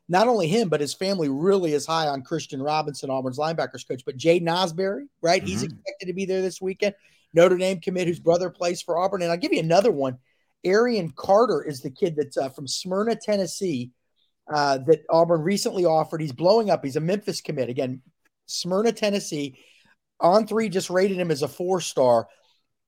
not 0.10 0.28
only 0.28 0.48
him, 0.48 0.70
but 0.70 0.80
his 0.82 0.94
family 0.94 1.30
really 1.30 1.74
is 1.74 1.86
high 1.86 2.08
on 2.08 2.22
Christian 2.22 2.62
Robinson, 2.62 3.10
Auburn's 3.10 3.38
linebackers 3.38 3.88
coach. 3.88 4.04
But 4.06 4.18
Jaden 4.18 4.44
Ausberry, 4.48 5.08
right? 5.22 5.44
He's 5.44 5.64
Mhm. 5.64 5.66
expected 5.66 6.06
to 6.06 6.14
be 6.14 6.26
there 6.26 6.42
this 6.42 6.62
weekend. 6.62 6.96
Notre 7.34 7.58
Dame 7.58 7.82
commit 7.82 8.08
whose 8.08 8.20
brother 8.20 8.50
plays 8.50 8.82
for 8.82 8.98
Auburn. 8.98 9.22
And 9.22 9.32
I'll 9.32 9.38
give 9.38 9.52
you 9.52 9.60
another 9.60 9.92
one. 9.92 10.18
Arion 10.64 11.12
Carter 11.16 11.64
is 11.64 11.82
the 11.82 11.92
kid 11.92 12.16
that's 12.16 12.38
uh, 12.38 12.50
from 12.50 12.68
Smyrna, 12.68 13.16
Tennessee, 13.16 13.92
uh, 14.52 14.80
that 14.80 15.04
Auburn 15.10 15.42
recently 15.42 15.86
offered. 15.86 16.22
He's 16.22 16.32
blowing 16.32 16.70
up. 16.70 16.84
He's 16.84 16.96
a 16.96 17.02
Memphis 17.02 17.42
commit. 17.42 17.70
Again, 17.70 18.02
Smyrna, 18.46 18.92
Tennessee. 18.92 19.58
On 20.20 20.48
three 20.48 20.70
just 20.70 20.90
rated 20.90 21.18
him 21.18 21.32
as 21.32 21.44
a 21.44 21.48
four 21.48 21.80
star. 21.80 22.28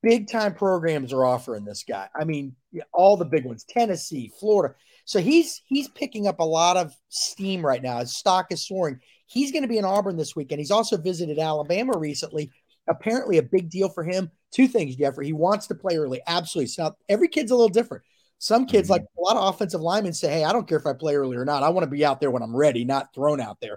Big 0.02 0.30
time 0.30 0.54
programs 0.54 1.12
are 1.12 1.24
offering 1.24 1.64
this 1.64 1.84
guy. 1.86 2.08
I 2.18 2.24
mean, 2.24 2.56
all 2.92 3.16
the 3.16 3.24
big 3.24 3.44
ones 3.44 3.64
Tennessee, 3.64 4.32
Florida. 4.40 4.74
So 5.04 5.20
he's 5.20 5.62
he's 5.66 5.88
picking 5.88 6.26
up 6.26 6.40
a 6.40 6.44
lot 6.44 6.76
of 6.76 6.94
steam 7.08 7.64
right 7.64 7.82
now. 7.82 7.98
His 7.98 8.16
stock 8.16 8.46
is 8.50 8.66
soaring. 8.66 9.00
He's 9.26 9.52
going 9.52 9.62
to 9.62 9.68
be 9.68 9.78
in 9.78 9.84
Auburn 9.84 10.16
this 10.16 10.34
weekend. 10.34 10.60
He's 10.60 10.70
also 10.70 10.96
visited 10.96 11.38
Alabama 11.38 11.96
recently. 11.96 12.50
Apparently, 12.88 13.38
a 13.38 13.42
big 13.42 13.70
deal 13.70 13.88
for 13.88 14.02
him. 14.02 14.30
Two 14.52 14.68
things, 14.68 14.96
Jeffrey. 14.96 15.26
He 15.26 15.32
wants 15.32 15.68
to 15.68 15.74
play 15.74 15.96
early. 15.96 16.20
Absolutely. 16.26 16.68
So 16.68 16.84
now 16.84 16.96
every 17.08 17.28
kid's 17.28 17.50
a 17.50 17.56
little 17.56 17.68
different. 17.68 18.04
Some 18.38 18.66
kids, 18.66 18.86
mm-hmm. 18.86 18.92
like 18.92 19.02
a 19.02 19.20
lot 19.20 19.36
of 19.36 19.54
offensive 19.54 19.80
linemen, 19.80 20.12
say, 20.12 20.30
Hey, 20.30 20.44
I 20.44 20.52
don't 20.52 20.66
care 20.66 20.78
if 20.78 20.86
I 20.86 20.94
play 20.94 21.14
early 21.14 21.36
or 21.36 21.44
not. 21.44 21.62
I 21.62 21.68
want 21.68 21.84
to 21.84 21.90
be 21.90 22.04
out 22.04 22.20
there 22.20 22.30
when 22.30 22.42
I'm 22.42 22.56
ready, 22.56 22.84
not 22.84 23.14
thrown 23.14 23.40
out 23.40 23.60
there. 23.60 23.76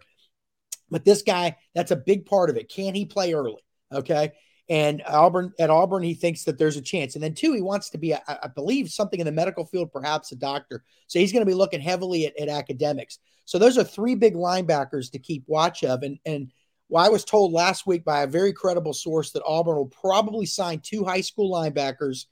But 0.89 1.05
this 1.05 1.21
guy, 1.21 1.57
that's 1.75 1.91
a 1.91 1.95
big 1.95 2.25
part 2.25 2.49
of 2.49 2.57
it. 2.57 2.69
Can 2.69 2.95
he 2.95 3.05
play 3.05 3.33
early? 3.33 3.63
Okay. 3.91 4.31
And 4.69 5.03
Auburn 5.05 5.51
at 5.59 5.69
Auburn, 5.69 6.03
he 6.03 6.13
thinks 6.13 6.45
that 6.45 6.57
there's 6.57 6.77
a 6.77 6.81
chance. 6.81 7.15
And 7.15 7.23
then 7.23 7.33
two, 7.33 7.53
he 7.53 7.61
wants 7.61 7.89
to 7.89 7.97
be, 7.97 8.13
I, 8.13 8.21
I 8.27 8.47
believe, 8.47 8.89
something 8.89 9.19
in 9.19 9.25
the 9.25 9.31
medical 9.31 9.65
field, 9.65 9.91
perhaps 9.91 10.31
a 10.31 10.35
doctor. 10.35 10.83
So 11.07 11.19
he's 11.19 11.33
going 11.33 11.41
to 11.41 11.49
be 11.49 11.55
looking 11.55 11.81
heavily 11.81 12.27
at, 12.27 12.39
at, 12.39 12.47
academics. 12.47 13.19
So 13.45 13.59
those 13.59 13.77
are 13.77 13.83
three 13.83 14.15
big 14.15 14.35
linebackers 14.35 15.11
to 15.11 15.19
keep 15.19 15.43
watch 15.47 15.83
of. 15.83 16.03
And 16.03 16.17
and 16.25 16.51
well, 16.93 17.03
I 17.03 17.09
was 17.09 17.25
told 17.25 17.53
last 17.53 17.87
week 17.87 18.05
by 18.05 18.21
a 18.21 18.27
very 18.27 18.53
credible 18.53 18.93
source 18.93 19.31
that 19.31 19.41
Auburn 19.47 19.77
will 19.77 19.87
probably 19.87 20.45
sign 20.45 20.79
two 20.79 21.03
high 21.03 21.21
school 21.21 21.51
linebackers, 21.51 22.25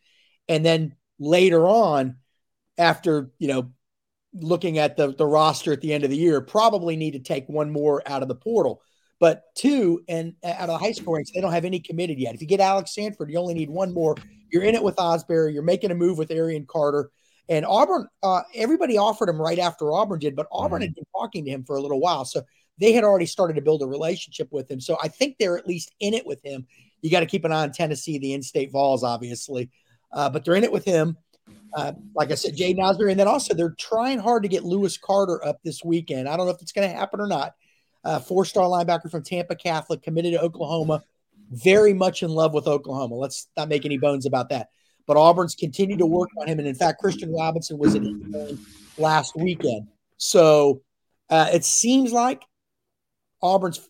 and 0.47 0.63
then 0.63 0.93
later 1.17 1.65
on, 1.65 2.17
after 2.77 3.31
you 3.39 3.47
know, 3.47 3.71
looking 4.35 4.77
at 4.77 4.97
the 4.97 5.15
the 5.15 5.25
roster 5.25 5.73
at 5.73 5.81
the 5.81 5.91
end 5.91 6.03
of 6.03 6.11
the 6.11 6.15
year, 6.15 6.41
probably 6.41 6.95
need 6.95 7.13
to 7.13 7.19
take 7.19 7.49
one 7.49 7.71
more 7.71 8.03
out 8.05 8.21
of 8.21 8.27
the 8.27 8.35
portal. 8.35 8.83
But 9.19 9.45
two, 9.55 10.03
and 10.07 10.35
out 10.43 10.59
of 10.59 10.67
the 10.67 10.77
high 10.77 10.91
school 10.91 11.15
ranks, 11.15 11.31
they 11.33 11.41
don't 11.41 11.53
have 11.53 11.65
any 11.65 11.79
committed 11.79 12.19
yet. 12.19 12.35
If 12.35 12.41
you 12.41 12.47
get 12.47 12.59
Alex 12.59 12.93
Sanford, 12.93 13.31
you 13.31 13.39
only 13.39 13.55
need 13.55 13.71
one 13.71 13.91
more. 13.91 14.15
You're 14.51 14.61
in 14.61 14.75
it 14.75 14.83
with 14.83 14.97
Ausberry. 14.97 15.55
You're 15.55 15.63
making 15.63 15.89
a 15.89 15.95
move 15.95 16.19
with 16.19 16.29
Arion 16.29 16.67
Carter. 16.67 17.09
And 17.49 17.65
Auburn, 17.65 18.07
uh, 18.23 18.41
everybody 18.55 18.97
offered 18.97 19.29
him 19.29 19.41
right 19.41 19.59
after 19.59 19.91
Auburn 19.91 20.19
did, 20.19 20.35
but 20.35 20.47
Auburn 20.51 20.77
mm-hmm. 20.77 20.83
had 20.83 20.95
been 20.95 21.05
talking 21.13 21.45
to 21.45 21.51
him 21.51 21.63
for 21.63 21.75
a 21.75 21.81
little 21.81 21.99
while. 21.99 22.25
So 22.25 22.43
they 22.79 22.93
had 22.93 23.03
already 23.03 23.25
started 23.25 23.55
to 23.55 23.61
build 23.61 23.81
a 23.81 23.87
relationship 23.87 24.47
with 24.51 24.69
him. 24.69 24.79
So 24.79 24.97
I 25.03 25.07
think 25.07 25.35
they're 25.37 25.57
at 25.57 25.67
least 25.67 25.93
in 25.99 26.13
it 26.13 26.25
with 26.25 26.43
him. 26.43 26.65
You 27.01 27.11
got 27.11 27.21
to 27.21 27.25
keep 27.25 27.45
an 27.45 27.51
eye 27.51 27.63
on 27.63 27.71
Tennessee, 27.71 28.19
the 28.19 28.33
in 28.33 28.41
state 28.41 28.71
Vols, 28.71 29.03
obviously. 29.03 29.69
Uh, 30.11 30.29
but 30.29 30.45
they're 30.45 30.55
in 30.55 30.63
it 30.63 30.71
with 30.71 30.85
him. 30.85 31.17
Uh, 31.73 31.93
like 32.15 32.31
I 32.31 32.35
said, 32.35 32.55
Jay 32.55 32.73
Ausberry. 32.73 33.11
And 33.11 33.19
then 33.19 33.27
also 33.27 33.53
they're 33.53 33.75
trying 33.77 34.19
hard 34.19 34.43
to 34.43 34.49
get 34.49 34.63
Lewis 34.63 34.97
Carter 34.97 35.45
up 35.45 35.59
this 35.63 35.83
weekend. 35.83 36.27
I 36.27 36.37
don't 36.37 36.45
know 36.45 36.53
if 36.53 36.61
it's 36.61 36.71
going 36.71 36.89
to 36.89 36.95
happen 36.95 37.19
or 37.19 37.27
not 37.27 37.53
uh, 38.03 38.19
four 38.19 38.45
star 38.45 38.65
linebacker 38.65 39.09
from 39.09 39.23
Tampa 39.23 39.55
Catholic, 39.55 40.01
committed 40.01 40.33
to 40.33 40.41
Oklahoma. 40.41 41.03
Very 41.49 41.93
much 41.93 42.23
in 42.23 42.29
love 42.29 42.53
with 42.53 42.67
Oklahoma. 42.67 43.15
Let's 43.15 43.47
not 43.57 43.67
make 43.67 43.85
any 43.85 43.97
bones 43.97 44.25
about 44.25 44.49
that. 44.49 44.69
But 45.11 45.17
Auburn's 45.17 45.55
continued 45.55 45.99
to 45.99 46.05
work 46.05 46.29
on 46.39 46.47
him. 46.47 46.57
And 46.59 46.65
in 46.65 46.73
fact, 46.73 47.01
Christian 47.01 47.33
Robinson 47.33 47.77
was 47.77 47.95
in 47.95 48.57
last 48.97 49.35
weekend. 49.35 49.89
So 50.15 50.83
uh, 51.29 51.49
it 51.51 51.65
seems 51.65 52.13
like 52.13 52.43
Auburn's 53.41 53.89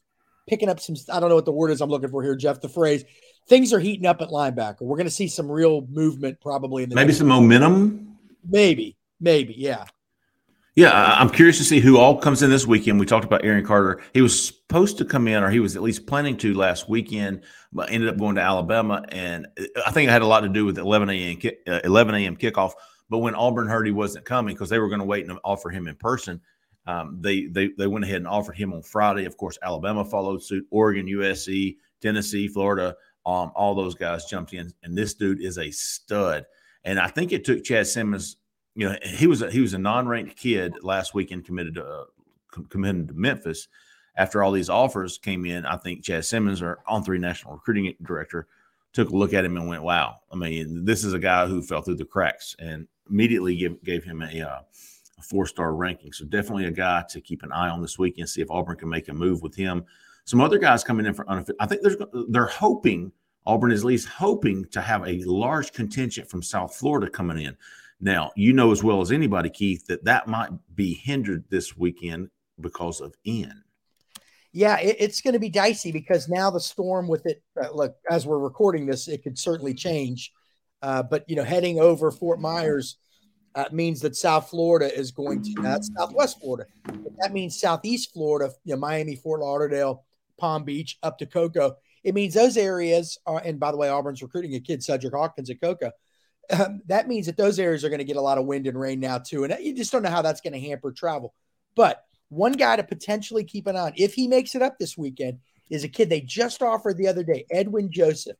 picking 0.50 0.68
up 0.68 0.80
some, 0.80 0.96
I 1.14 1.20
don't 1.20 1.30
know 1.30 1.36
what 1.36 1.46
the 1.46 1.52
word 1.52 1.70
is 1.70 1.80
I'm 1.80 1.92
looking 1.92 2.10
for 2.10 2.24
here, 2.24 2.36
Jeff, 2.36 2.60
the 2.60 2.70
phrase. 2.70 3.06
Things 3.48 3.72
are 3.72 3.78
heating 3.78 4.08
up 4.08 4.20
at 4.24 4.30
linebacker. 4.30 4.82
We're 4.82 4.98
going 4.98 5.06
to 5.06 5.12
see 5.12 5.28
some 5.28 5.52
real 5.52 5.86
movement 5.92 6.42
probably 6.42 6.82
in 6.82 6.90
the 6.90 6.96
maybe 6.96 7.14
some 7.14 7.28
momentum. 7.28 8.18
Maybe, 8.44 8.98
maybe, 9.20 9.54
yeah. 9.56 9.86
Yeah, 10.76 10.92
I'm 10.94 11.30
curious 11.30 11.58
to 11.58 11.66
see 11.66 11.82
who 11.82 11.98
all 11.98 12.18
comes 12.18 12.42
in 12.42 12.50
this 12.50 12.66
weekend. 12.66 12.98
We 12.98 13.06
talked 13.06 13.26
about 13.26 13.44
Aaron 13.44 13.66
Carter. 13.66 14.02
He 14.14 14.22
was 14.22 14.46
supposed 14.46 14.98
to 15.00 15.06
come 15.06 15.28
in, 15.28 15.44
or 15.44 15.50
he 15.50 15.60
was 15.60 15.76
at 15.76 15.82
least 15.82 16.08
planning 16.08 16.38
to 16.38 16.54
last 16.54 16.88
weekend, 16.88 17.44
but 17.74 17.92
ended 17.92 18.08
up 18.08 18.18
going 18.18 18.36
to 18.36 18.42
Alabama. 18.42 19.04
And 19.10 19.48
I 19.86 19.92
think 19.92 20.08
it 20.08 20.12
had 20.12 20.22
a 20.22 20.28
lot 20.28 20.42
to 20.42 20.50
do 20.50 20.66
with 20.66 20.78
11 20.78 21.10
a.m. 21.10 21.38
Uh, 21.68 21.80
11 21.84 22.16
a.m. 22.16 22.38
kickoff. 22.38 22.72
But 23.10 23.18
when 23.18 23.36
Auburn 23.36 23.68
heard 23.68 23.86
he 23.86 23.92
wasn't 23.92 24.24
coming 24.24 24.56
because 24.56 24.70
they 24.70 24.80
were 24.80 24.88
going 24.88 25.02
to 25.02 25.06
wait 25.06 25.28
and 25.28 25.38
offer 25.44 25.70
him 25.70 25.90
in 25.90 25.96
person, 25.96 26.40
um, 26.88 27.18
they, 27.20 27.48
they 27.48 27.72
they 27.78 27.88
went 27.88 28.06
ahead 28.06 28.18
and 28.18 28.28
offered 28.28 28.56
him 28.56 28.72
on 28.72 28.82
Friday. 28.82 29.26
Of 29.26 29.36
course, 29.36 29.58
Alabama 29.62 30.06
followed 30.06 30.42
suit. 30.42 30.66
Oregon, 30.72 31.06
USC, 31.06 31.76
Tennessee, 32.02 32.48
Florida, 32.48 32.96
um, 33.26 33.52
all 33.56 33.76
those 33.76 33.96
guys 33.96 34.24
jumped 34.24 34.54
in. 34.54 34.72
And 34.84 34.98
this 34.98 35.16
dude 35.16 35.42
is 35.42 35.58
a 35.58 35.70
stud. 35.70 36.46
And 36.86 36.98
I 36.98 37.08
think 37.08 37.34
it 37.34 37.44
took 37.44 37.66
Chad 37.66 37.88
Simmons 37.88 38.38
you 38.76 38.88
know, 38.88 38.96
he 39.04 39.28
was 39.28 39.42
a, 39.42 39.52
he 39.52 39.60
was 39.60 39.74
a 39.74 39.78
non-ranked 39.78 40.36
kid 40.36 40.76
last 40.82 41.14
weekend 41.14 41.46
committed 41.46 41.76
to 41.76 41.86
uh, 41.86 42.04
committed 42.70 43.10
to 43.10 43.14
Memphis. 43.14 43.68
After 44.16 44.44
all 44.44 44.52
these 44.52 44.70
offers 44.70 45.18
came 45.18 45.46
in, 45.46 45.66
I 45.66 45.78
think 45.78 46.04
Chad 46.04 46.26
Simmons, 46.26 46.62
our 46.62 46.80
on 46.88 47.04
three 47.04 47.18
national 47.18 47.54
recruiting 47.54 47.94
director, 48.04 48.48
took 48.94 49.10
a 49.10 49.16
look 49.16 49.34
at 49.34 49.46
him 49.46 49.58
and 49.58 49.68
went, 49.68 49.84
"Wow! 49.84 50.18
I 50.32 50.36
mean, 50.36 50.86
this 50.86 51.04
is 51.04 51.14
a 51.14 51.20
guy 51.20 51.48
who 51.48 51.62
fell 51.62 51.82
through 51.82 51.96
the 51.96 52.06
cracks," 52.06 52.56
and 52.60 52.88
immediately 53.10 53.56
gave 53.56 53.84
gave 53.84 54.04
him 54.04 54.22
a, 54.22 54.42
uh, 54.42 54.60
a 55.18 55.22
four 55.22 55.46
star 55.46 55.74
ranking. 55.74 56.12
So 56.14 56.26
definitely 56.26 56.66
a 56.66 56.72
guy 56.72 57.04
to 57.10 57.22
keep 57.22 57.44
an 57.44 57.52
eye 57.52 57.70
on 57.70 57.82
this 57.82 57.98
weekend. 57.98 58.30
See 58.30 58.42
if 58.42 58.52
Auburn 58.52 58.78
can 58.78 58.90
make 58.90 59.08
a 59.08 59.14
move 59.14 59.42
with 59.42 59.56
him. 59.56 59.86
Some 60.26 60.42
other 60.42 60.58
guys 60.58 60.84
coming 60.84 61.06
in 61.06 61.14
for 61.14 61.30
unofficial. 61.30 61.58
I 61.60 61.66
think 61.66 61.82
there's 61.82 61.98
they're 62.30 62.46
hoping 62.46 63.12
Auburn 63.46 63.72
is 63.72 63.82
at 63.82 63.88
least 63.88 64.08
hoping 64.08 64.66
to 64.66 64.82
have 64.82 65.08
a 65.08 65.24
large 65.24 65.74
contingent 65.74 66.30
from 66.30 66.44
South 66.44 66.76
Florida 66.76 67.10
coming 67.10 67.40
in. 67.40 67.58
Now, 68.02 68.32
you 68.36 68.52
know 68.52 68.72
as 68.72 68.84
well 68.84 69.02
as 69.02 69.12
anybody, 69.12 69.50
Keith, 69.50 69.86
that 69.86 70.04
that 70.06 70.28
might 70.28 70.50
be 70.76 70.96
hindered 70.96 71.46
this 71.50 71.78
weekend 71.78 72.30
because 72.60 73.00
of 73.00 73.14
Ian. 73.26 73.64
Yeah, 74.52 74.80
it, 74.80 74.98
it's 75.00 75.22
going 75.22 75.34
to 75.34 75.40
be 75.40 75.50
dicey 75.50 75.92
because 75.92 76.28
now 76.28 76.50
the 76.50 76.60
storm 76.60 77.08
with 77.08 77.28
it. 77.28 77.44
Uh, 77.62 77.72
look, 77.72 77.96
as 78.10 78.26
we're 78.26 78.40
recording 78.40 78.88
this, 78.88 79.08
it 79.08 79.24
could 79.24 79.38
certainly 79.38 79.76
change. 79.76 80.34
Uh, 80.82 81.04
but 81.04 81.24
you 81.30 81.36
know, 81.36 81.44
heading 81.44 81.80
over 81.80 82.10
Fort 82.10 82.42
Myers 82.42 82.98
uh, 83.54 83.66
means 83.72 84.02
that 84.02 84.16
South 84.16 84.50
Florida 84.50 84.94
is 84.94 85.12
going 85.12 85.44
to 85.44 85.54
that's 85.62 85.92
Southwest 85.96 86.42
Florida. 86.42 86.66
But 86.84 87.14
that 87.20 87.34
means 87.34 87.60
Southeast 87.60 88.14
Florida, 88.14 88.52
you 88.64 88.74
know, 88.74 88.80
Miami, 88.80 89.16
Fort 89.16 89.42
Lauderdale, 89.42 90.06
Palm 90.40 90.64
Beach, 90.64 90.98
up 91.04 91.20
to 91.20 91.28
Cocoa. 91.28 91.76
It 92.04 92.16
means 92.16 92.34
those 92.34 92.58
areas 92.58 93.20
are. 93.28 93.42
And 93.46 93.60
by 93.60 93.72
the 93.72 93.78
way, 93.78 93.90
Auburn's 93.90 94.24
recruiting 94.24 94.56
a 94.56 94.60
kid, 94.60 94.82
Cedric 94.82 95.14
Hawkins 95.14 95.52
at 95.52 95.62
Cocoa 95.62 95.92
um, 96.52 96.82
that 96.88 97.08
means 97.08 97.26
that 97.26 97.38
those 97.38 97.60
areas 97.60 97.84
are 97.84 97.90
going 97.90 98.00
to 98.00 98.06
get 98.06 98.18
a 98.18 98.22
lot 98.22 98.38
of 98.38 98.46
wind 98.46 98.68
and 98.68 98.80
rain 98.80 99.00
now 99.00 99.18
too, 99.18 99.44
and 99.44 99.56
you 99.60 99.76
just 99.76 99.92
don't 99.92 100.04
know 100.04 100.10
how 100.10 100.22
that's 100.22 100.42
going 100.42 100.54
to 100.54 100.60
hamper 100.60 100.92
travel. 100.92 101.34
But 101.76 102.04
one 102.30 102.54
guy 102.54 102.76
to 102.76 102.84
potentially 102.84 103.44
keep 103.44 103.68
an 103.68 103.76
eye 103.76 103.88
on 103.88 103.94
if 103.98 104.14
he 104.14 104.28
makes 104.28 104.56
it 104.56 104.62
up 104.62 104.78
this 104.78 104.98
weekend 104.98 105.40
is 105.70 105.84
a 105.84 105.90
kid 105.90 106.10
they 106.10 106.22
just 106.22 106.62
offered 106.62 106.98
the 106.98 107.08
other 107.08 107.24
day, 107.24 107.46
Edwin 107.50 107.92
Joseph, 107.92 108.38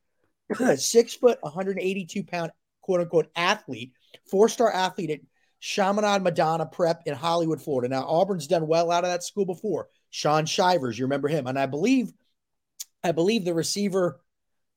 six 0.76 1.14
foot, 1.14 1.38
182 1.40 2.24
pound, 2.24 2.52
quote 2.80 3.00
unquote 3.00 3.30
athlete, 3.36 3.92
four 4.30 4.48
star 4.48 4.70
athlete 4.70 5.10
at 5.10 5.20
Chaminade 5.60 6.22
Madonna 6.22 6.66
Prep 6.66 7.02
in 7.06 7.14
Hollywood, 7.14 7.62
Florida. 7.62 7.88
Now 7.88 8.02
Auburn's 8.02 8.46
done 8.46 8.66
well 8.66 8.90
out 8.90 9.04
of 9.04 9.10
that 9.10 9.22
school 9.22 9.46
before. 9.46 9.88
Shaun 10.10 10.44
Shivers, 10.44 10.98
you 10.98 11.06
remember 11.06 11.28
him, 11.28 11.46
and 11.46 11.58
I 11.58 11.66
believe, 11.66 12.12
I 13.02 13.12
believe 13.12 13.44
the 13.44 13.54
receiver. 13.54 14.20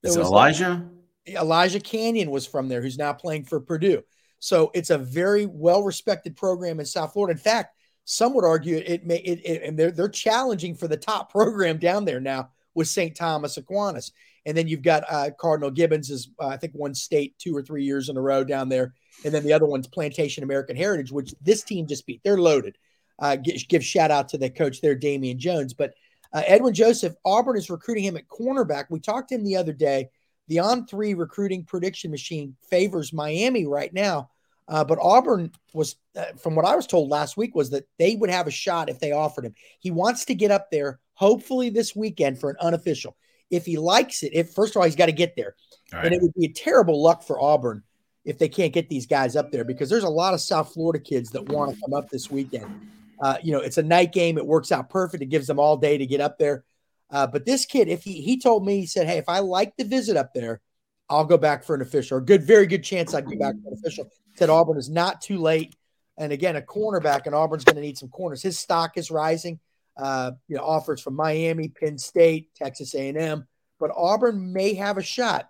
Is 0.04 0.16
Elijah? 0.16 0.88
Elijah 1.28 1.80
Canion 1.80 2.30
was 2.30 2.46
from 2.46 2.68
there, 2.68 2.82
who's 2.82 2.98
now 2.98 3.14
playing 3.14 3.46
for 3.46 3.60
Purdue. 3.60 4.04
So 4.40 4.72
it's 4.74 4.90
a 4.90 4.98
very 4.98 5.46
well 5.46 5.84
respected 5.84 6.36
program 6.36 6.80
in 6.80 6.86
South 6.86 7.14
Florida. 7.14 7.32
In 7.32 7.38
fact, 7.38 7.76
some 8.06 8.34
would 8.36 8.46
argue 8.46 8.78
it 8.78 9.06
may 9.06 9.18
it, 9.18 9.42
it, 9.44 9.64
and 9.64 9.78
they're 9.78 9.92
they're 9.92 10.10
challenging 10.10 10.76
for 10.76 10.88
the 10.88 10.98
top 10.98 11.32
program 11.32 11.78
down 11.78 12.06
there 12.06 12.20
now 12.20 12.50
with 12.74 12.88
St. 12.88 13.16
Thomas 13.16 13.58
Aquinas. 13.58 14.12
And 14.48 14.56
then 14.56 14.68
you've 14.68 14.84
got 14.84 15.04
uh, 15.10 15.32
Cardinal 15.40 15.72
Gibbons 15.72 16.12
is 16.12 16.30
uh, 16.40 16.48
I 16.48 16.58
think 16.58 16.74
one 16.74 16.94
state 16.94 17.36
two 17.40 17.58
or 17.58 17.64
three 17.64 17.84
years 17.84 18.10
in 18.10 18.18
a 18.18 18.22
row 18.22 18.44
down 18.44 18.70
there, 18.70 18.94
and 19.24 19.34
then 19.34 19.44
the 19.44 19.54
other 19.54 19.66
one's 19.66 19.88
Plantation 19.88 20.44
American 20.44 20.76
Heritage, 20.76 21.12
which 21.12 21.34
this 21.42 21.64
team 21.64 21.88
just 21.88 22.06
beat. 22.06 22.22
They're 22.24 22.38
loaded. 22.38 22.78
Uh, 23.18 23.38
give, 23.38 23.68
give 23.68 23.84
shout 23.84 24.12
out 24.12 24.30
to 24.30 24.38
the 24.38 24.50
coach 24.50 24.82
there, 24.82 24.94
Damian 24.94 25.40
Jones. 25.40 25.74
But 25.74 25.96
uh, 26.34 26.44
Edwin 26.46 26.74
Joseph, 26.74 27.16
Auburn 27.26 27.58
is 27.58 27.70
recruiting 27.70 28.04
him 28.04 28.18
at 28.18 28.28
cornerback. 28.28 28.86
We 28.90 29.00
talked 29.00 29.30
to 29.30 29.36
him 29.36 29.44
the 29.44 29.56
other 29.56 29.74
day 29.74 30.10
the 30.48 30.60
on 30.60 30.86
three 30.86 31.14
recruiting 31.14 31.64
prediction 31.64 32.12
machine 32.12 32.56
favors 32.70 33.14
Miami 33.14 33.66
right 33.66 33.94
now. 33.94 34.30
Uh, 34.68 34.84
but 34.84 34.98
Auburn 35.00 35.52
was, 35.74 35.96
uh, 36.16 36.26
from 36.38 36.56
what 36.56 36.66
I 36.66 36.76
was 36.76 36.88
told 36.88 37.10
last 37.10 37.38
week, 37.38 37.54
was 37.54 37.70
that 37.70 37.88
they 38.00 38.16
would 38.16 38.32
have 38.32 38.48
a 38.48 38.52
shot 38.52 38.90
if 38.90 39.00
they 39.00 39.12
offered 39.12 39.46
him. 39.46 39.54
He 39.80 39.92
wants 39.92 40.26
to 40.26 40.36
get 40.36 40.50
up 40.50 40.72
there, 40.72 41.00
hopefully 41.14 41.70
this 41.70 41.96
weekend 41.96 42.40
for 42.40 42.50
an 42.50 42.56
unofficial. 42.60 43.16
If 43.52 43.66
he 43.66 43.78
likes 43.78 44.24
it, 44.24 44.34
if 44.34 44.52
first 44.52 44.76
of 44.76 44.80
all 44.80 44.86
he's 44.86 44.96
got 44.96 45.06
to 45.06 45.12
get 45.12 45.36
there, 45.36 45.56
right. 45.94 46.06
and 46.06 46.16
it 46.16 46.22
would 46.22 46.34
be 46.34 46.46
a 46.46 46.52
terrible 46.52 47.02
luck 47.02 47.22
for 47.22 47.40
Auburn 47.40 47.84
if 48.24 48.40
they 48.40 48.50
can't 48.50 48.74
get 48.74 48.90
these 48.90 49.06
guys 49.06 49.36
up 49.36 49.52
there 49.52 49.64
because 49.64 49.88
there's 49.88 50.04
a 50.04 50.10
lot 50.10 50.34
of 50.34 50.42
South 50.42 50.74
Florida 50.74 51.00
kids 51.00 51.30
that 51.30 51.48
want 51.50 51.72
to 51.72 51.80
come 51.82 51.94
up 51.94 52.10
this 52.10 52.32
weekend. 52.32 52.90
Uh, 53.22 53.38
you 53.44 53.52
know, 53.52 53.60
it's 53.60 53.78
a 53.78 53.84
night 53.84 54.12
game; 54.12 54.40
it 54.40 54.46
works 54.46 54.72
out 54.72 54.90
perfect. 54.90 55.22
It 55.22 55.28
gives 55.28 55.46
them 55.46 55.60
all 55.60 55.78
day 55.78 55.98
to 56.00 56.08
get 56.08 56.22
up 56.22 56.40
there. 56.40 56.64
Uh, 57.12 57.28
but 57.28 57.46
this 57.46 57.66
kid, 57.66 57.88
if 57.88 58.04
he 58.04 58.22
he 58.22 58.40
told 58.40 58.66
me, 58.66 58.80
he 58.80 58.86
said, 58.86 59.08
"Hey, 59.08 59.18
if 59.18 59.30
I 59.30 59.40
like 59.40 59.76
the 59.78 59.84
visit 59.84 60.18
up 60.18 60.34
there, 60.34 60.62
I'll 61.10 61.26
go 61.26 61.38
back 61.38 61.64
for 61.64 61.76
an 61.76 61.82
official. 61.82 62.18
A 62.18 62.22
good, 62.22 62.44
very 62.44 62.66
good 62.66 62.84
chance 62.84 63.14
I'd 63.14 63.26
go 63.26 63.38
back 63.38 63.56
for 63.62 63.70
an 63.70 63.78
official." 63.80 64.10
Said 64.36 64.50
Auburn 64.50 64.78
is 64.78 64.90
not 64.90 65.22
too 65.22 65.38
late, 65.38 65.76
and 66.18 66.32
again, 66.32 66.56
a 66.56 66.62
cornerback, 66.62 67.26
and 67.26 67.36
Auburn's 67.36 67.64
going 67.64 67.76
to 67.76 67.82
need 67.82 67.98
some 67.98 68.10
corners. 68.10 68.42
His 68.42 68.58
stock 68.58 68.98
is 68.98 69.12
rising. 69.12 69.60
Uh, 69.98 70.32
you 70.50 70.58
know, 70.58 70.64
offers 70.64 71.00
from 71.00 71.16
Miami, 71.16 71.70
Penn 71.70 71.98
State, 71.98 72.54
Texas 72.54 72.94
A&M, 72.96 73.48
but 73.80 73.92
Auburn 73.96 74.52
may 74.52 74.74
have 74.74 74.98
a 74.98 75.04
shot, 75.04 75.50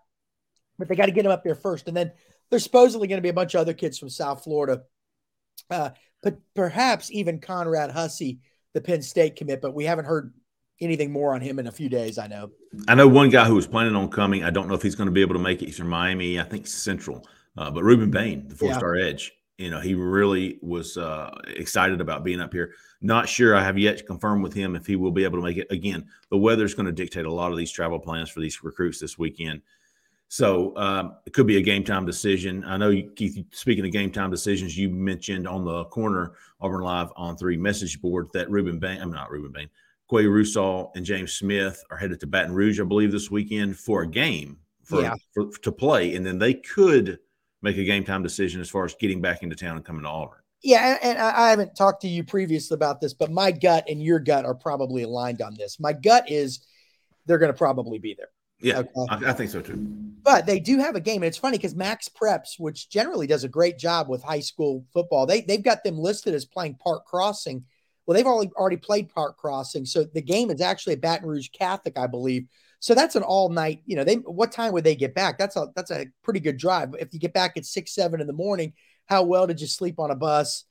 but 0.78 0.88
they 0.88 0.96
got 0.96 1.08
to 1.08 1.12
get 1.12 1.26
him 1.26 1.32
up 1.32 1.44
there 1.44 1.56
first, 1.56 1.88
and 1.88 1.98
then 1.98 2.12
there's 2.52 2.64
supposedly 2.64 3.08
going 3.08 3.18
to 3.18 3.24
be 3.24 3.30
a 3.30 3.34
bunch 3.34 3.56
of 3.56 3.62
other 3.62 3.74
kids 3.74 3.98
from 3.98 4.10
South 4.10 4.44
Florida, 4.44 4.84
uh, 5.72 5.90
but 6.22 6.38
perhaps 6.54 7.12
even 7.12 7.40
Conrad 7.40 7.90
Hussey, 7.90 8.40
the 8.76 8.82
Penn 8.82 9.02
State 9.02 9.36
commit, 9.36 9.62
but 9.62 9.74
we 9.74 9.86
haven't 9.86 10.06
heard 10.06 10.32
anything 10.82 11.12
more 11.12 11.34
on 11.34 11.41
him 11.41 11.60
in 11.60 11.67
a 11.67 11.72
few 11.72 11.89
days. 11.89 12.17
I 12.17 12.27
know. 12.27 12.51
I 12.88 12.96
know 12.96 13.08
one 13.08 13.29
guy 13.29 13.46
who 13.46 13.55
was 13.55 13.67
planning 13.67 13.96
on 13.96 14.10
coming. 14.10 14.44
I 14.44 14.50
don't 14.50 14.67
know 14.67 14.74
if 14.74 14.82
he's 14.82 14.96
going 14.96 15.08
to 15.08 15.13
be 15.13 15.22
able 15.22 15.36
to 15.36 15.39
make 15.39 15.62
it. 15.62 15.67
He's 15.67 15.77
from 15.77 15.89
Miami, 15.89 16.39
I 16.39 16.44
think 16.44 16.67
Central. 16.67 17.25
Uh, 17.58 17.72
but 17.72 17.84
Rueben 17.84 18.12
Bain, 18.12 18.48
the 18.48 18.55
four-star 18.55 18.98
yeah. 18.98 19.05
edge, 19.05 19.32
you 19.58 19.70
know, 19.70 19.79
he 19.79 19.94
really 19.94 20.60
was 20.62 20.98
uh, 20.98 21.34
excited 21.48 22.01
about 22.01 22.25
being 22.25 22.41
up 22.41 22.51
here. 22.51 22.74
Not 23.01 23.29
sure. 23.29 23.55
I 23.55 23.63
have 23.63 23.77
yet 23.77 23.98
to 24.00 24.03
confirm 24.03 24.41
with 24.41 24.53
him 24.53 24.75
if 24.75 24.86
he 24.86 24.98
will 24.98 25.12
be 25.12 25.24
able 25.24 25.38
to 25.38 25.44
make 25.44 25.58
it. 25.58 25.67
Again, 25.70 26.05
the 26.29 26.38
weather 26.38 26.65
is 26.65 26.74
going 26.74 26.88
to 26.88 26.91
dictate 26.91 27.25
a 27.25 27.32
lot 27.32 27.51
of 27.51 27.58
these 27.58 27.72
travel 27.72 28.00
plans 28.00 28.29
for 28.29 28.41
these 28.41 28.62
recruits 28.63 29.00
this 29.00 29.17
weekend. 29.17 29.62
So 30.27 30.75
um, 30.75 31.15
it 31.25 31.34
could 31.34 31.48
be 31.48 31.58
a 31.58 31.62
game 31.62 31.84
time 31.84 32.05
decision. 32.05 32.65
I 32.65 32.75
know, 32.75 32.89
you, 32.89 33.12
Keith, 33.15 33.46
speaking 33.51 33.86
of 33.86 33.91
game 33.91 34.12
time 34.12 34.32
decisions, 34.32 34.77
you 34.77 34.89
mentioned 34.89 35.48
on 35.48 35.63
the 35.63 35.86
corner 35.86 36.34
Auburn 36.60 36.82
Live 36.82 37.10
on 37.15 37.38
three 37.38 37.55
message 37.55 38.01
board 38.01 38.27
that 38.34 38.50
Rueben 38.50 38.79
Bain, 38.79 39.00
I'm 39.00 39.12
not 39.12 39.29
Rueben 39.29 39.53
Bain, 39.53 39.70
Qua 40.08 40.22
Russaw 40.22 40.92
and 40.96 41.06
James 41.06 41.34
Smith 41.34 41.84
are 41.90 41.98
headed 41.98 42.20
to 42.20 42.28
Baton 42.28 42.54
Rouge, 42.54 42.80
I 42.80 42.84
believe, 42.84 43.12
this 43.12 43.32
weekend 43.32 43.78
for 43.78 44.04
a 44.04 44.08
game 44.08 44.58
for, 44.84 45.02
Yeah. 45.02 45.16
for 45.34 45.50
to 45.64 45.72
play. 45.72 46.16
And 46.16 46.26
then 46.26 46.38
they 46.38 46.54
could 46.54 47.20
make 47.62 47.78
a 47.78 47.84
game 47.84 48.04
time 48.04 48.22
decision 48.22 48.62
as 48.62 48.70
far 48.70 48.86
as 48.86 48.94
getting 48.96 49.22
back 49.22 49.42
into 49.42 49.56
town 49.56 49.78
and 49.78 49.86
coming 49.86 50.04
to 50.04 50.10
Auburn. 50.10 50.40
Yeah, 50.64 50.98
and, 51.02 51.12
and 51.12 51.18
I 51.20 51.48
I 51.48 51.50
haven't 51.50 51.76
talked 51.76 52.02
to 52.02 52.08
you 52.08 52.24
previously 52.24 52.76
about 52.76 53.00
this, 53.02 53.14
but 53.14 53.32
my 53.32 53.52
gut 53.52 53.86
and 53.90 54.02
your 54.02 54.20
gut 54.20 54.46
are 54.46 54.56
probably 54.56 55.04
aligned 55.04 55.42
on 55.42 55.56
this. 55.56 55.80
My 55.80 55.94
gut 55.94 56.30
is 56.30 56.66
they're 57.26 57.38
going 57.38 57.52
to 57.52 57.58
probably 57.58 58.00
be 58.00 58.14
there. 58.16 58.30
Yeah, 58.60 58.80
Okay. 58.80 58.90
I, 59.10 59.30
I 59.32 59.34
think 59.34 59.52
so 59.52 59.62
too. 59.62 59.76
But 60.24 60.46
they 60.48 60.60
do 60.60 60.80
have 60.80 60.96
a 60.96 61.02
game, 61.02 61.22
and 61.22 61.28
it's 61.28 61.38
funny 61.38 61.58
because 61.58 61.76
Max 61.76 62.10
Preps, 62.10 62.58
which 62.58 62.90
generally 62.90 63.28
does 63.28 63.44
a 63.44 63.50
great 63.50 63.78
job 63.78 64.08
with 64.10 64.24
high 64.24 64.40
school 64.40 64.86
football, 64.94 65.26
they 65.28 65.42
they've 65.42 65.62
got 65.64 65.84
them 65.84 65.98
listed 66.00 66.34
as 66.34 66.46
playing 66.46 66.76
Park 66.76 67.06
Crossing. 67.06 67.66
Well, 68.06 68.16
they've 68.16 68.26
already 68.26 68.52
already 68.56 68.78
played 68.78 69.10
Park 69.10 69.38
Crossing, 69.38 69.86
so 69.86 70.04
the 70.04 70.22
game 70.22 70.52
is 70.52 70.62
actually 70.62 70.94
at 70.94 71.02
Baton 71.02 71.28
Rouge 71.28 71.50
Catholic, 71.50 71.98
I 71.98 72.08
believe. 72.08 72.46
So 72.80 72.94
that's 72.94 73.16
an 73.16 73.24
all 73.24 73.50
night. 73.50 73.82
You 73.86 73.96
know, 73.96 74.04
they 74.04 74.16
what 74.16 74.52
time 74.52 74.74
would 74.74 74.84
they 74.84 74.96
get 74.96 75.16
back? 75.16 75.38
That's 75.38 75.56
a 75.56 75.68
that's 75.76 75.92
a 75.92 76.08
pretty 76.24 76.40
good 76.40 76.58
drive. 76.58 76.94
If 77.00 77.14
you 77.14 77.20
get 77.20 77.34
back 77.34 77.58
at 77.58 77.66
six 77.66 77.96
seven 77.96 78.22
in 78.22 78.28
the 78.28 78.34
morning, 78.34 78.74
how 79.08 79.24
well 79.24 79.48
did 79.48 79.60
you 79.60 79.68
sleep 79.68 80.00
on 80.00 80.12
a 80.12 80.16
bus? 80.16 80.66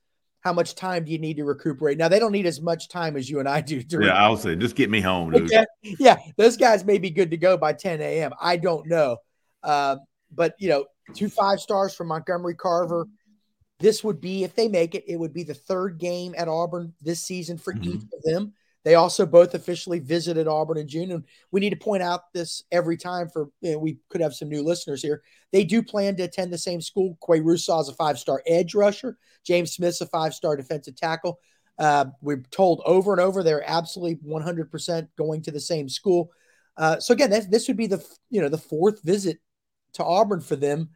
How 0.44 0.52
much 0.52 0.74
time 0.74 1.06
do 1.06 1.12
you 1.12 1.18
need 1.18 1.38
to 1.38 1.44
recuperate? 1.44 1.96
Now 1.96 2.08
they 2.08 2.18
don't 2.18 2.32
need 2.32 2.44
as 2.44 2.60
much 2.60 2.88
time 2.88 3.16
as 3.16 3.30
you 3.30 3.40
and 3.40 3.48
I 3.48 3.62
do. 3.62 3.82
To 3.82 4.04
Yeah, 4.04 4.12
I'll 4.12 4.36
say, 4.36 4.54
just 4.56 4.76
get 4.76 4.90
me 4.90 5.00
home, 5.00 5.30
dude. 5.32 5.50
yeah, 5.50 5.64
yeah, 5.98 6.16
those 6.36 6.58
guys 6.58 6.84
may 6.84 6.98
be 6.98 7.08
good 7.08 7.30
to 7.30 7.38
go 7.38 7.56
by 7.56 7.72
10 7.72 8.02
a.m. 8.02 8.32
I 8.40 8.58
don't 8.58 8.86
know. 8.86 9.16
Uh, 9.62 9.96
but, 10.30 10.54
you 10.58 10.68
know, 10.68 10.84
two 11.14 11.30
five 11.30 11.60
stars 11.60 11.94
from 11.94 12.08
Montgomery 12.08 12.54
Carver. 12.54 13.06
This 13.80 14.04
would 14.04 14.20
be, 14.20 14.44
if 14.44 14.54
they 14.54 14.68
make 14.68 14.94
it, 14.94 15.04
it 15.06 15.16
would 15.16 15.32
be 15.32 15.42
the 15.42 15.54
third 15.54 15.98
game 15.98 16.34
at 16.36 16.48
Auburn 16.48 16.94
this 17.00 17.20
season 17.22 17.58
for 17.58 17.72
Mhm. 17.74 17.86
each 17.86 18.02
of 18.12 18.22
them. 18.22 18.54
They 18.84 18.96
also 18.96 19.24
both 19.24 19.54
officially 19.54 19.98
visited 19.98 20.46
Auburn 20.46 20.76
in 20.76 20.86
June. 20.86 21.10
And 21.10 21.24
we 21.50 21.60
need 21.60 21.70
to 21.70 21.76
point 21.76 22.02
out 22.02 22.32
this 22.34 22.62
every 22.70 22.96
time 22.98 23.28
for 23.30 23.48
you 23.62 23.72
know, 23.72 23.78
we 23.78 23.98
could 24.10 24.20
have 24.20 24.34
some 24.34 24.50
new 24.50 24.62
listeners 24.62 25.02
here. 25.02 25.22
They 25.52 25.64
do 25.64 25.82
plan 25.82 26.16
to 26.16 26.24
attend 26.24 26.52
the 26.52 26.58
same 26.58 26.82
school. 26.82 27.16
Qua 27.20 27.36
Russaw 27.36 27.80
is 27.80 27.88
a 27.88 27.94
five 27.94 28.18
star 28.18 28.42
edge 28.46 28.74
rusher. 28.74 29.16
James 29.42 29.72
Smith's 29.72 30.02
a 30.02 30.06
five 30.06 30.34
star 30.34 30.54
defensive 30.56 30.96
tackle. 30.96 31.38
Uh, 31.78 32.06
we're 32.20 32.42
told 32.50 32.82
over 32.84 33.12
and 33.12 33.20
over 33.20 33.42
they're 33.42 33.68
absolutely 33.68 34.16
100% 34.22 35.08
going 35.16 35.42
to 35.42 35.50
the 35.50 35.58
same 35.58 35.88
school. 35.88 36.30
Uh, 36.76 37.00
so 37.00 37.14
again, 37.14 37.30
this, 37.30 37.46
this 37.46 37.68
would 37.68 37.76
be 37.76 37.86
the 37.86 38.04
you 38.30 38.40
know 38.40 38.48
the 38.50 38.58
fourth 38.58 39.02
visit 39.02 39.38
to 39.94 40.04
Auburn 40.04 40.40
for 40.40 40.56
them 40.56 40.90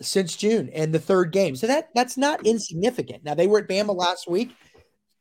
since 0.00 0.36
June 0.36 0.68
and 0.70 0.92
the 0.92 0.98
third 0.98 1.32
game. 1.32 1.56
So 1.56 1.66
that 1.66 1.88
that's 1.94 2.16
not 2.16 2.40
hmm. 2.40 2.46
insignificant. 2.46 3.24
Now 3.24 3.34
they 3.34 3.46
were 3.46 3.60
at 3.60 3.68
Bama 3.68 3.92
hmm. 3.92 3.98
last 3.98 4.28
week. 4.28 4.54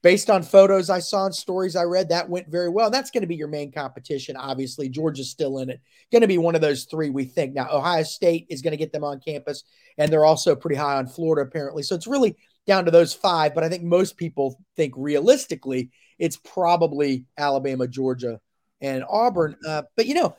Based 0.04 0.30
on 0.30 0.44
photos 0.44 0.92
I 0.92 1.00
saw 1.00 1.26
and 1.26 1.34
stories 1.34 1.76
I 1.76 1.82
read, 1.82 2.10
that 2.10 2.30
went 2.30 2.48
very 2.48 2.70
well. 2.70 2.92
That's 2.92 3.10
going 3.10 3.22
to 3.24 3.28
be 3.28 3.36
your 3.36 3.48
main 3.48 3.72
competition. 3.72 4.38
Obviously, 4.38 4.88
Georgia's 4.88 5.32
still 5.32 5.58
in 5.58 5.72
it. 5.72 5.82
Going 6.12 6.22
to 6.22 6.28
be 6.28 6.38
one 6.38 6.54
of 6.54 6.62
those 6.62 6.84
three 6.84 7.10
we 7.10 7.26
think. 7.26 7.56
Now 7.56 7.68
Ohio 7.72 8.04
State 8.04 8.46
is 8.52 8.62
going 8.62 8.74
to 8.74 8.78
get 8.78 8.92
them 8.92 9.04
on 9.04 9.20
campus, 9.20 9.64
and 9.98 10.12
they're 10.12 10.24
also 10.24 10.56
pretty 10.56 10.76
high 10.76 10.98
on 10.98 11.08
Florida 11.08 11.42
apparently. 11.42 11.82
So 11.82 11.96
it's 11.96 12.06
really 12.06 12.38
down 12.68 12.86
to 12.86 12.92
those 12.92 13.16
five. 13.16 13.56
But 13.56 13.64
I 13.64 13.70
think 13.70 13.82
most 13.82 14.16
people 14.16 14.62
think 14.76 14.94
realistically 14.96 15.90
it's 16.20 16.38
probably 16.38 17.26
Alabama, 17.36 17.88
Georgia, 17.88 18.40
and 18.82 19.04
Auburn. 19.10 19.56
Hmm. 19.64 19.70
Uh, 19.70 19.82
but 19.96 20.06
you 20.06 20.14
know, 20.14 20.36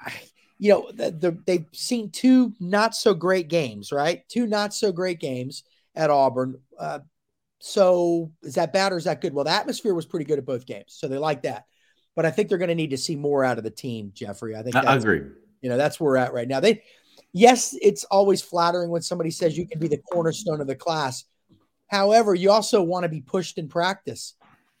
I- 0.00 0.22
you 0.58 0.72
know, 0.72 0.90
the, 0.92 1.10
the, 1.10 1.38
they've 1.46 1.66
seen 1.72 2.10
two 2.10 2.52
not 2.58 2.94
so 2.94 3.14
great 3.14 3.48
games, 3.48 3.92
right? 3.92 4.28
Two 4.28 4.46
not 4.46 4.74
so 4.74 4.90
great 4.90 5.20
games 5.20 5.62
at 5.94 6.10
Auburn. 6.10 6.60
Uh, 6.78 7.00
so 7.60 8.32
is 8.42 8.54
that 8.54 8.72
bad 8.72 8.92
or 8.92 8.96
is 8.96 9.04
that 9.04 9.20
good? 9.20 9.32
Well, 9.32 9.44
the 9.44 9.50
atmosphere 9.50 9.94
was 9.94 10.06
pretty 10.06 10.24
good 10.24 10.38
at 10.38 10.46
both 10.46 10.66
games, 10.66 10.96
so 10.98 11.08
they 11.08 11.18
like 11.18 11.42
that. 11.42 11.64
But 12.14 12.26
I 12.26 12.30
think 12.30 12.48
they're 12.48 12.58
going 12.58 12.68
to 12.68 12.74
need 12.74 12.90
to 12.90 12.98
see 12.98 13.16
more 13.16 13.44
out 13.44 13.58
of 13.58 13.64
the 13.64 13.70
team, 13.70 14.10
Jeffrey. 14.14 14.56
I 14.56 14.62
think 14.62 14.74
I, 14.74 14.80
I 14.80 14.96
agree. 14.96 15.22
you 15.60 15.68
know 15.68 15.76
that's 15.76 16.00
where 16.00 16.10
we're 16.10 16.16
at 16.16 16.32
right 16.32 16.48
now. 16.48 16.60
They, 16.60 16.82
yes, 17.32 17.76
it's 17.80 18.04
always 18.04 18.42
flattering 18.42 18.90
when 18.90 19.02
somebody 19.02 19.30
says 19.30 19.56
you 19.56 19.66
can 19.66 19.78
be 19.78 19.88
the 19.88 19.98
cornerstone 20.12 20.60
of 20.60 20.66
the 20.66 20.74
class. 20.74 21.24
However, 21.88 22.34
you 22.34 22.50
also 22.50 22.82
want 22.82 23.04
to 23.04 23.08
be 23.08 23.20
pushed 23.20 23.58
in 23.58 23.68
practice 23.68 24.34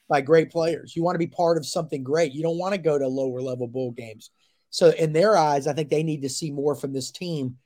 by 0.08 0.20
great 0.20 0.50
players. 0.50 0.94
You 0.96 1.02
want 1.02 1.14
to 1.14 1.20
be 1.20 1.26
part 1.26 1.56
of 1.56 1.66
something 1.66 2.02
great. 2.02 2.32
You 2.32 2.42
don't 2.42 2.58
want 2.58 2.74
to 2.74 2.80
go 2.80 2.98
to 2.98 3.06
lower 3.06 3.40
level 3.40 3.66
bowl 3.66 3.92
games. 3.92 4.30
So, 4.70 4.90
in 4.90 5.12
their 5.12 5.36
eyes, 5.36 5.66
I 5.66 5.72
think 5.72 5.90
they 5.90 6.02
need 6.02 6.22
to 6.22 6.28
see 6.28 6.50
more 6.50 6.74
from 6.74 6.92
this 6.92 7.10
team 7.10 7.56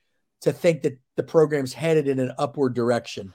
to 0.43 0.53
think 0.53 0.83
that 0.83 0.99
the 1.17 1.23
program's 1.23 1.73
headed 1.73 2.09
in 2.09 2.19
an 2.19 2.33
upward 2.39 2.75
direction. 2.75 3.35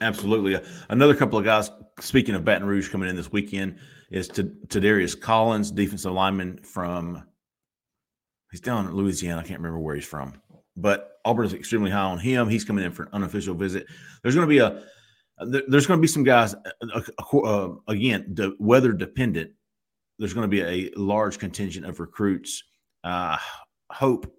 Absolutely. 0.00 0.58
Another 0.88 1.14
couple 1.14 1.38
of 1.38 1.44
guys, 1.44 1.70
speaking 2.00 2.34
of 2.34 2.44
Baton 2.44 2.66
Rouge 2.66 2.88
coming 2.88 3.08
in 3.08 3.16
this 3.16 3.30
weekend, 3.30 3.78
is 4.10 4.28
to 4.28 4.44
Darius 4.44 5.14
Collins, 5.14 5.70
defensive 5.70 6.12
lineman 6.12 6.58
from, 6.62 7.22
he's 8.50 8.60
down 8.60 8.86
in 8.86 8.94
Louisiana. 8.94 9.40
I 9.40 9.44
can't 9.44 9.60
remember 9.60 9.78
where 9.78 9.94
he's 9.94 10.06
from, 10.06 10.40
but 10.76 11.18
Auburn 11.24 11.46
is 11.46 11.52
extremely 11.52 11.90
high 11.90 12.00
on 12.00 12.18
him. 12.18 12.48
He's 12.48 12.64
coming 12.64 12.84
in 12.84 12.92
for 12.92 13.04
an 13.04 13.10
unofficial 13.12 13.54
visit. 13.54 13.86
There's 14.22 14.34
going 14.34 14.46
to 14.46 14.50
be 14.50 14.58
a, 14.58 14.82
there's 15.68 15.86
going 15.86 15.98
to 15.98 16.02
be 16.02 16.08
some 16.08 16.24
guys, 16.24 16.54
uh, 16.54 17.00
uh, 17.32 17.36
uh, 17.36 17.74
again, 17.88 18.26
the 18.34 18.56
weather 18.58 18.92
dependent. 18.92 19.52
There's 20.20 20.34
going 20.34 20.48
to 20.48 20.48
be 20.48 20.60
a 20.62 20.90
large 20.96 21.38
contingent 21.38 21.86
of 21.86 21.98
recruits. 21.98 22.62
Uh, 23.02 23.38
hope 23.90 24.32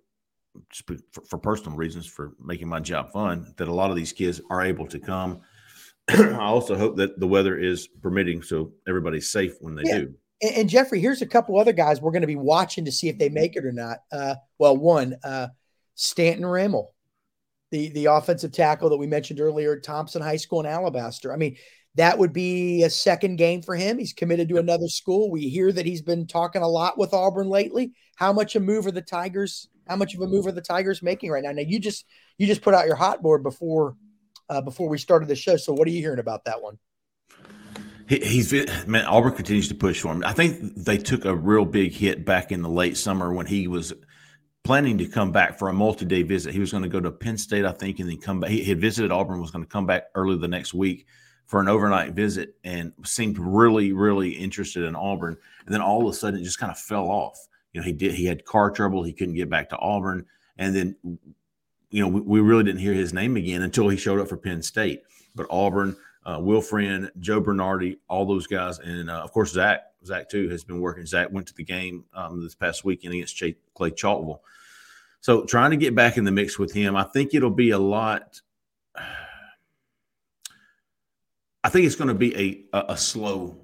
just 0.69 0.85
for, 0.87 1.21
for 1.27 1.37
personal 1.37 1.75
reasons, 1.77 2.05
for 2.05 2.33
making 2.39 2.67
my 2.67 2.79
job 2.79 3.11
fun, 3.11 3.53
that 3.57 3.67
a 3.67 3.73
lot 3.73 3.89
of 3.89 3.95
these 3.95 4.13
kids 4.13 4.39
are 4.49 4.61
able 4.61 4.85
to 4.87 4.99
come. 4.99 5.41
I 6.09 6.35
also 6.37 6.77
hope 6.77 6.97
that 6.97 7.19
the 7.19 7.27
weather 7.27 7.57
is 7.57 7.87
permitting, 8.01 8.41
so 8.43 8.71
everybody's 8.87 9.31
safe 9.31 9.53
when 9.59 9.75
they 9.75 9.83
Yeah. 9.85 9.99
do. 9.99 10.13
And, 10.41 10.55
and 10.55 10.69
Jeffrey, 10.69 10.99
here's 10.99 11.21
a 11.21 11.27
couple 11.27 11.59
other 11.59 11.73
guys 11.73 12.01
we're 12.01 12.11
going 12.11 12.21
to 12.21 12.27
be 12.27 12.35
watching 12.35 12.85
to 12.85 12.91
see 12.91 13.09
if 13.09 13.17
they 13.17 13.29
make 13.29 13.55
it 13.55 13.65
or 13.65 13.71
not. 13.71 13.99
Uh, 14.11 14.35
well, 14.59 14.77
one, 14.77 15.15
uh, 15.23 15.47
Stanton 15.95 16.45
Rimmel, 16.45 16.93
the 17.71 17.89
the 17.89 18.05
offensive 18.05 18.51
tackle 18.51 18.89
that 18.89 18.97
we 18.97 19.07
mentioned 19.07 19.39
earlier 19.39 19.73
at 19.73 19.83
Thompson 19.83 20.21
High 20.21 20.37
School 20.37 20.59
in 20.59 20.65
Alabaster. 20.65 21.31
I 21.33 21.37
mean, 21.37 21.57
that 21.95 22.17
would 22.17 22.31
be 22.31 22.83
a 22.83 22.89
second 22.89 23.35
game 23.35 23.61
for 23.61 23.75
him. 23.75 23.97
He's 23.97 24.13
committed 24.13 24.47
to 24.49 24.57
another 24.57 24.87
school. 24.87 25.29
We 25.29 25.49
hear 25.49 25.71
that 25.71 25.85
he's 25.85 26.01
been 26.01 26.25
talking 26.25 26.61
a 26.61 26.67
lot 26.67 26.97
with 26.97 27.13
Auburn 27.13 27.49
lately. 27.49 27.91
How 28.15 28.31
much 28.31 28.55
a 28.55 28.59
move 28.59 28.85
are 28.87 28.91
the 28.91 29.01
Tigers? 29.01 29.67
How 29.87 29.97
much 29.97 30.15
of 30.15 30.21
a 30.21 30.27
move 30.27 30.47
are 30.47 30.53
the 30.53 30.61
Tigers 30.61 31.01
making 31.01 31.31
right 31.31 31.43
now? 31.43 31.51
Now 31.51 31.63
you 31.63 31.79
just 31.79 32.05
you 32.37 32.47
just 32.47 32.61
put 32.61 32.73
out 32.73 32.85
your 32.85 32.95
hot 32.95 33.21
board 33.21 33.43
before 33.43 33.97
uh, 34.49 34.61
before 34.61 34.87
we 34.87 34.97
started 34.97 35.27
the 35.27 35.35
show. 35.35 35.57
So 35.57 35.73
what 35.73 35.87
are 35.87 35.91
you 35.91 35.99
hearing 35.99 36.19
about 36.19 36.45
that 36.45 36.61
one? 36.61 36.77
He, 38.07 38.19
he's 38.19 38.53
man. 38.87 39.05
Auburn 39.05 39.33
continues 39.33 39.67
to 39.67 39.75
push 39.75 40.01
for 40.01 40.13
him. 40.13 40.23
I 40.23 40.31
think 40.31 40.75
they 40.75 40.97
took 40.97 41.25
a 41.25 41.35
real 41.35 41.65
big 41.65 41.91
hit 41.91 42.25
back 42.25 42.53
in 42.53 42.61
the 42.61 42.69
late 42.69 42.95
summer 42.95 43.33
when 43.33 43.47
he 43.47 43.67
was 43.67 43.91
planning 44.63 44.97
to 44.99 45.07
come 45.07 45.31
back 45.31 45.59
for 45.59 45.67
a 45.67 45.73
multi-day 45.73 46.21
visit. 46.21 46.53
He 46.53 46.59
was 46.59 46.71
going 46.71 46.83
to 46.83 46.89
go 46.89 46.99
to 47.01 47.11
Penn 47.11 47.37
State, 47.37 47.65
I 47.65 47.71
think, 47.71 47.99
and 47.99 48.07
then 48.07 48.17
come 48.17 48.39
back. 48.39 48.51
He 48.51 48.63
had 48.63 48.79
visited 48.79 49.11
Auburn, 49.11 49.41
was 49.41 49.51
going 49.51 49.65
to 49.65 49.69
come 49.69 49.87
back 49.87 50.05
early 50.15 50.37
the 50.37 50.47
next 50.47 50.73
week 50.73 51.07
for 51.51 51.59
an 51.59 51.67
overnight 51.67 52.13
visit, 52.13 52.55
and 52.63 52.93
seemed 53.03 53.37
really, 53.37 53.91
really 53.91 54.29
interested 54.29 54.85
in 54.85 54.95
Auburn. 54.95 55.35
And 55.65 55.73
then 55.73 55.81
all 55.81 56.01
of 56.01 56.13
a 56.13 56.15
sudden, 56.15 56.39
it 56.39 56.45
just 56.45 56.59
kind 56.59 56.71
of 56.71 56.79
fell 56.79 57.09
off. 57.09 57.45
You 57.73 57.81
know, 57.81 57.85
he 57.85 57.91
did. 57.91 58.13
He 58.13 58.25
had 58.25 58.45
car 58.45 58.71
trouble. 58.71 59.03
He 59.03 59.11
couldn't 59.11 59.35
get 59.35 59.49
back 59.49 59.67
to 59.71 59.77
Auburn, 59.77 60.25
and 60.57 60.73
then, 60.73 60.95
you 61.89 62.01
know, 62.01 62.07
we, 62.07 62.21
we 62.21 62.39
really 62.39 62.63
didn't 62.63 62.79
hear 62.79 62.93
his 62.93 63.11
name 63.11 63.35
again 63.35 63.63
until 63.63 63.89
he 63.89 63.97
showed 63.97 64.21
up 64.21 64.29
for 64.29 64.37
Penn 64.37 64.61
State. 64.61 65.03
But 65.35 65.47
Auburn, 65.49 65.97
uh, 66.25 66.39
Will 66.39 66.61
Friend, 66.61 67.11
Joe 67.19 67.41
Bernardi, 67.41 67.99
all 68.07 68.25
those 68.25 68.47
guys, 68.47 68.79
and 68.79 69.09
uh, 69.09 69.19
of 69.19 69.33
course 69.33 69.51
Zach. 69.51 69.81
Zach 70.05 70.29
too 70.29 70.47
has 70.47 70.63
been 70.63 70.79
working. 70.79 71.05
Zach 71.05 71.27
went 71.31 71.47
to 71.47 71.53
the 71.53 71.65
game 71.65 72.05
um, 72.13 72.41
this 72.41 72.55
past 72.55 72.85
weekend 72.85 73.13
against 73.13 73.35
Ch- 73.35 73.57
Clay 73.75 73.91
Chalkville. 73.91 74.39
So 75.19 75.43
trying 75.43 75.71
to 75.71 75.77
get 75.77 75.95
back 75.95 76.15
in 76.15 76.23
the 76.23 76.31
mix 76.31 76.57
with 76.57 76.71
him, 76.71 76.95
I 76.95 77.03
think 77.03 77.33
it'll 77.33 77.49
be 77.49 77.71
a 77.71 77.77
lot. 77.77 78.39
I 81.71 81.73
think 81.73 81.85
it's 81.85 81.95
going 81.95 82.09
to 82.09 82.13
be 82.13 82.35
a, 82.73 82.77
a, 82.77 82.85
a 82.89 82.97
slow 82.97 83.55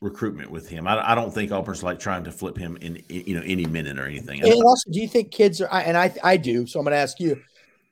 recruitment 0.00 0.50
with 0.50 0.66
him. 0.66 0.86
I, 0.86 1.12
I 1.12 1.14
don't 1.14 1.30
think 1.30 1.52
Auburn's 1.52 1.82
like 1.82 1.98
trying 1.98 2.24
to 2.24 2.32
flip 2.32 2.56
him 2.56 2.78
in, 2.80 3.02
you 3.10 3.34
know 3.34 3.42
any 3.44 3.66
minute 3.66 3.98
or 3.98 4.06
anything. 4.06 4.42
And 4.42 4.54
also, 4.64 4.90
do 4.90 4.98
you 4.98 5.06
think 5.06 5.32
kids 5.32 5.60
are? 5.60 5.68
And 5.70 5.98
I, 5.98 6.14
I 6.24 6.38
do. 6.38 6.66
So 6.66 6.78
I'm 6.78 6.86
going 6.86 6.92
to 6.92 6.96
ask 6.96 7.20
you: 7.20 7.38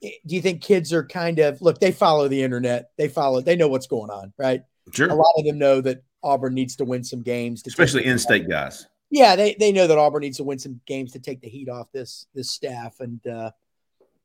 Do 0.00 0.34
you 0.34 0.40
think 0.40 0.62
kids 0.62 0.94
are 0.94 1.04
kind 1.04 1.40
of 1.40 1.60
look? 1.60 1.78
They 1.78 1.92
follow 1.92 2.26
the 2.26 2.42
internet. 2.42 2.88
They 2.96 3.08
follow. 3.08 3.42
They 3.42 3.54
know 3.54 3.68
what's 3.68 3.86
going 3.86 4.08
on, 4.08 4.32
right? 4.38 4.62
sure, 4.92 5.08
A 5.08 5.14
lot 5.14 5.34
of 5.36 5.44
them 5.44 5.58
know 5.58 5.82
that 5.82 6.02
Auburn 6.22 6.54
needs 6.54 6.74
to 6.76 6.86
win 6.86 7.04
some 7.04 7.20
games, 7.20 7.64
to 7.64 7.68
especially 7.68 8.06
in-state 8.06 8.48
guys. 8.48 8.86
Yeah, 9.10 9.36
they 9.36 9.56
they 9.60 9.72
know 9.72 9.86
that 9.86 9.98
Auburn 9.98 10.22
needs 10.22 10.38
to 10.38 10.44
win 10.44 10.58
some 10.58 10.80
games 10.86 11.12
to 11.12 11.18
take 11.18 11.42
the 11.42 11.50
heat 11.50 11.68
off 11.68 11.92
this 11.92 12.28
this 12.34 12.50
staff, 12.50 13.00
and 13.00 13.26
uh, 13.26 13.50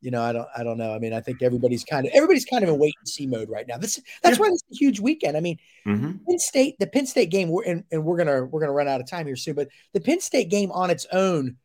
you 0.01 0.11
know, 0.11 0.21
I 0.21 0.31
don't, 0.31 0.47
I 0.57 0.63
don't 0.63 0.77
know. 0.77 0.93
I 0.93 0.99
mean, 0.99 1.13
I 1.13 1.19
think 1.19 1.41
everybody's 1.41 1.83
kind 1.83 2.05
of 2.05 2.13
everybody's 2.13 2.45
kind 2.45 2.63
of 2.63 2.69
in 2.69 2.79
wait 2.79 2.93
and 2.99 3.07
see 3.07 3.27
mode 3.27 3.49
right 3.49 3.67
now. 3.67 3.77
This 3.77 3.99
that's 4.23 4.37
yeah. 4.37 4.41
why 4.41 4.49
this 4.49 4.63
is 4.69 4.77
a 4.77 4.79
huge 4.79 4.99
weekend. 4.99 5.35
I 5.35 5.41
mean, 5.41 5.57
mm-hmm. 5.85 6.11
Penn 6.27 6.39
State, 6.39 6.75
the 6.79 6.87
Penn 6.87 7.05
State 7.05 7.29
game, 7.29 7.49
we're, 7.49 7.63
and, 7.63 7.83
and 7.91 8.03
we're 8.03 8.17
gonna 8.17 8.45
we're 8.45 8.61
gonna 8.61 8.71
run 8.71 8.87
out 8.87 9.01
of 9.01 9.07
time 9.09 9.25
here 9.25 9.35
soon. 9.35 9.55
But 9.55 9.69
the 9.93 9.99
Penn 9.99 10.21
State 10.21 10.49
game 10.49 10.71
on 10.71 10.89
its 10.89 11.05
own 11.11 11.57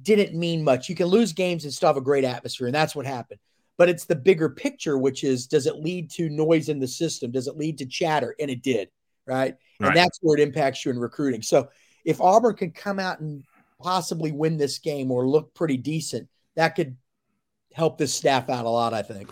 didn't 0.00 0.36
mean 0.36 0.64
much. 0.64 0.88
You 0.88 0.94
can 0.94 1.06
lose 1.06 1.32
games 1.32 1.64
and 1.64 1.72
still 1.72 1.88
have 1.88 1.96
a 1.96 2.02
great 2.02 2.24
atmosphere, 2.24 2.66
and 2.66 2.74
that's 2.74 2.96
what 2.96 3.06
happened. 3.06 3.38
But 3.78 3.88
it's 3.88 4.04
the 4.04 4.16
bigger 4.16 4.48
picture, 4.48 4.98
which 4.98 5.22
is 5.22 5.46
does 5.46 5.66
it 5.66 5.76
lead 5.76 6.10
to 6.12 6.28
noise 6.28 6.68
in 6.68 6.80
the 6.80 6.88
system? 6.88 7.30
Does 7.30 7.46
it 7.46 7.56
lead 7.56 7.78
to 7.78 7.86
chatter? 7.86 8.34
And 8.40 8.50
it 8.50 8.62
did, 8.62 8.88
right? 9.26 9.54
right. 9.80 9.88
And 9.88 9.96
that's 9.96 10.18
where 10.20 10.36
it 10.36 10.42
impacts 10.42 10.84
you 10.84 10.90
in 10.90 10.98
recruiting. 10.98 11.42
So 11.42 11.68
if 12.04 12.20
Auburn 12.20 12.56
can 12.56 12.72
come 12.72 12.98
out 12.98 13.20
and 13.20 13.44
possibly 13.80 14.32
win 14.32 14.56
this 14.56 14.78
game 14.78 15.10
or 15.10 15.26
look 15.28 15.54
pretty 15.54 15.76
decent, 15.76 16.28
that 16.56 16.74
could 16.74 16.96
help 17.74 17.98
this 17.98 18.12
staff 18.12 18.48
out 18.48 18.64
a 18.64 18.70
lot. 18.70 18.94
I 18.94 19.02
think. 19.02 19.28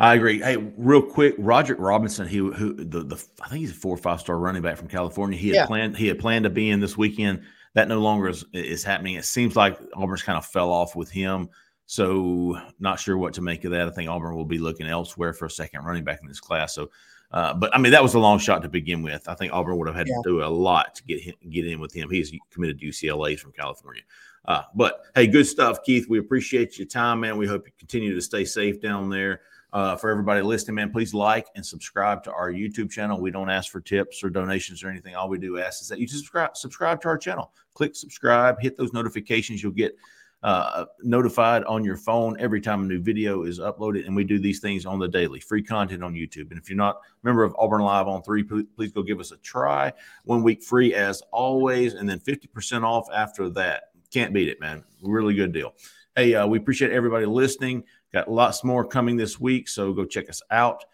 I 0.00 0.14
agree. 0.14 0.40
Hey, 0.40 0.56
real 0.56 1.02
quick, 1.02 1.34
Roger 1.36 1.74
Robinson, 1.74 2.26
he 2.26 2.38
who 2.38 2.72
the 2.72 3.02
the 3.02 3.24
I 3.42 3.48
think 3.48 3.60
he's 3.60 3.70
a 3.70 3.74
four 3.74 3.94
or 3.94 3.98
five 3.98 4.20
star 4.20 4.38
running 4.38 4.62
back 4.62 4.78
from 4.78 4.88
California. 4.88 5.38
He 5.38 5.48
had 5.48 5.54
yeah. 5.54 5.66
planned 5.66 5.96
he 5.96 6.06
had 6.06 6.18
planned 6.18 6.44
to 6.44 6.50
be 6.50 6.70
in 6.70 6.80
this 6.80 6.96
weekend. 6.96 7.42
That 7.74 7.86
no 7.86 8.00
longer 8.00 8.28
is, 8.28 8.44
is 8.52 8.82
happening. 8.82 9.14
It 9.14 9.26
seems 9.26 9.56
like 9.56 9.78
Auburn's 9.94 10.22
kind 10.22 10.38
of 10.38 10.46
fell 10.46 10.70
off 10.70 10.96
with 10.96 11.10
him. 11.10 11.50
So 11.84 12.56
not 12.78 12.98
sure 12.98 13.18
what 13.18 13.34
to 13.34 13.42
make 13.42 13.64
of 13.64 13.72
that. 13.72 13.88
I 13.88 13.90
think 13.90 14.08
Auburn 14.08 14.36
will 14.36 14.46
be 14.46 14.58
looking 14.58 14.86
elsewhere 14.86 15.32
for 15.32 15.46
a 15.46 15.50
second 15.50 15.84
running 15.84 16.04
back 16.04 16.20
in 16.22 16.28
this 16.28 16.40
class. 16.40 16.74
So, 16.74 16.90
uh, 17.32 17.52
but 17.52 17.74
I 17.74 17.78
mean 17.78 17.92
that 17.92 18.02
was 18.02 18.14
a 18.14 18.18
long 18.18 18.38
shot 18.38 18.62
to 18.62 18.68
begin 18.70 19.02
with. 19.02 19.28
I 19.28 19.34
think 19.34 19.52
Auburn 19.52 19.76
would 19.76 19.88
have 19.88 19.96
had 19.96 20.08
yeah. 20.08 20.14
to 20.14 20.22
do 20.24 20.42
a 20.42 20.46
lot 20.46 20.94
to 20.94 21.04
get 21.04 21.20
him, 21.20 21.34
get 21.50 21.66
in 21.66 21.78
with 21.78 21.92
him. 21.92 22.08
He's 22.08 22.32
committed 22.50 22.80
to 22.80 22.86
UCLA 22.86 23.38
from 23.38 23.52
California. 23.52 24.02
Uh, 24.44 24.62
but 24.74 25.02
hey, 25.14 25.26
good 25.26 25.46
stuff, 25.46 25.82
Keith. 25.82 26.08
We 26.08 26.18
appreciate 26.18 26.78
your 26.78 26.86
time, 26.86 27.20
man. 27.20 27.36
We 27.36 27.46
hope 27.46 27.66
you 27.66 27.72
continue 27.78 28.14
to 28.14 28.20
stay 28.20 28.44
safe 28.44 28.80
down 28.80 29.10
there. 29.10 29.42
Uh, 29.72 29.94
for 29.94 30.10
everybody 30.10 30.42
listening, 30.42 30.74
man, 30.74 30.90
please 30.90 31.14
like 31.14 31.46
and 31.54 31.64
subscribe 31.64 32.24
to 32.24 32.32
our 32.32 32.50
YouTube 32.50 32.90
channel. 32.90 33.20
We 33.20 33.30
don't 33.30 33.48
ask 33.48 33.70
for 33.70 33.80
tips 33.80 34.24
or 34.24 34.28
donations 34.28 34.82
or 34.82 34.88
anything. 34.88 35.14
All 35.14 35.28
we 35.28 35.38
do 35.38 35.58
ask 35.58 35.80
is 35.80 35.88
that 35.88 36.00
you 36.00 36.08
subscribe 36.08 36.56
subscribe 36.56 37.00
to 37.02 37.08
our 37.08 37.18
channel. 37.18 37.52
Click 37.74 37.94
subscribe, 37.94 38.60
hit 38.60 38.76
those 38.76 38.92
notifications. 38.92 39.62
You'll 39.62 39.72
get 39.72 39.96
uh, 40.42 40.86
notified 41.02 41.64
on 41.64 41.84
your 41.84 41.96
phone 41.96 42.36
every 42.40 42.60
time 42.60 42.82
a 42.82 42.86
new 42.86 43.00
video 43.00 43.42
is 43.42 43.60
uploaded. 43.60 44.06
And 44.06 44.16
we 44.16 44.24
do 44.24 44.38
these 44.38 44.60
things 44.60 44.86
on 44.86 44.98
the 44.98 45.08
daily, 45.08 45.38
free 45.38 45.62
content 45.62 46.02
on 46.02 46.14
YouTube. 46.14 46.50
And 46.50 46.58
if 46.58 46.68
you're 46.68 46.76
not 46.76 46.96
a 46.96 47.26
member 47.26 47.44
of 47.44 47.54
Auburn 47.58 47.82
Live 47.82 48.08
on 48.08 48.22
three, 48.22 48.42
please, 48.42 48.92
go 48.92 49.02
give 49.02 49.20
us 49.20 49.32
a 49.32 49.36
try. 49.38 49.92
One 50.24 50.42
week 50.42 50.62
free 50.62 50.94
as 50.94 51.22
always, 51.30 51.94
and 51.94 52.08
then 52.08 52.20
50% 52.20 52.84
off 52.84 53.06
after 53.12 53.50
that. 53.50 53.89
Can't 54.12 54.32
beat 54.32 54.48
it, 54.48 54.60
man. 54.60 54.84
Really 55.02 55.34
good 55.34 55.52
deal. 55.52 55.74
Hey, 56.16 56.34
uh, 56.34 56.46
we 56.46 56.58
appreciate 56.58 56.92
everybody 56.92 57.26
listening. 57.26 57.84
Got 58.12 58.30
lots 58.30 58.64
more 58.64 58.84
coming 58.84 59.16
this 59.16 59.38
week, 59.38 59.68
so 59.68 59.92
go 59.92 60.04
check 60.04 60.28
us 60.28 60.42
out. 60.50 60.84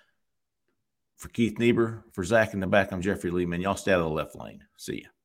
For 1.16 1.28
Keith 1.28 1.58
Niebuhr, 1.58 2.04
for 2.12 2.24
Zach 2.24 2.52
in 2.52 2.60
the 2.60 2.66
back, 2.66 2.92
I'm 2.92 3.00
Jeffrey 3.00 3.30
Lee. 3.30 3.46
Man, 3.46 3.62
y'all 3.62 3.74
stay 3.74 3.92
out 3.92 4.00
of 4.00 4.04
the 4.04 4.10
left 4.10 4.36
lane. 4.36 4.62
See 4.76 4.96
you. 4.96 5.15